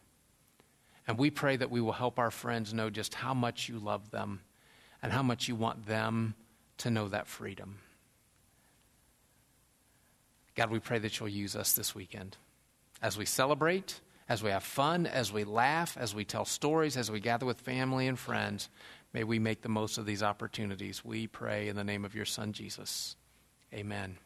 And 1.08 1.18
we 1.18 1.32
pray 1.32 1.56
that 1.56 1.72
we 1.72 1.82
will 1.82 1.94
help 1.94 2.20
our 2.20 2.30
friends 2.30 2.74
know 2.74 2.90
just 2.90 3.16
how 3.16 3.34
much 3.34 3.68
you 3.68 3.80
love 3.80 4.12
them 4.12 4.42
and 5.02 5.12
how 5.12 5.24
much 5.24 5.48
you 5.48 5.56
want 5.56 5.88
them 5.88 6.36
to 6.80 6.92
know 6.92 7.08
that 7.08 7.28
freedom. 7.28 7.80
God, 10.54 10.70
we 10.70 10.80
pray 10.80 11.00
that 11.00 11.20
you'll 11.20 11.30
use 11.30 11.56
us 11.56 11.74
this 11.74 11.96
weekend 11.96 12.38
as 13.02 13.18
we 13.18 13.26
celebrate, 13.26 14.02
as 14.28 14.44
we 14.44 14.50
have 14.50 14.64
fun, 14.64 15.06
as 15.06 15.32
we 15.32 15.44
laugh, 15.44 15.96
as 15.98 16.14
we 16.14 16.26
tell 16.26 16.46
stories, 16.46 16.98
as 16.98 17.10
we 17.10 17.20
gather 17.20 17.46
with 17.46 17.62
family 17.62 18.08
and 18.08 18.20
friends. 18.20 18.70
May 19.14 19.24
we 19.24 19.40
make 19.40 19.62
the 19.62 19.70
most 19.70 19.98
of 19.98 20.06
these 20.06 20.24
opportunities. 20.24 21.04
We 21.04 21.28
pray 21.28 21.68
in 21.68 21.76
the 21.76 21.84
name 21.84 22.06
of 22.06 22.16
your 22.16 22.26
Son, 22.26 22.54
Jesus. 22.54 23.16
Amen. 23.74 24.18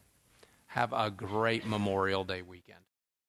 Have 0.67 0.93
a 0.93 1.09
great 1.09 1.65
Memorial 1.65 2.23
Day 2.23 2.41
weekend. 2.41 2.79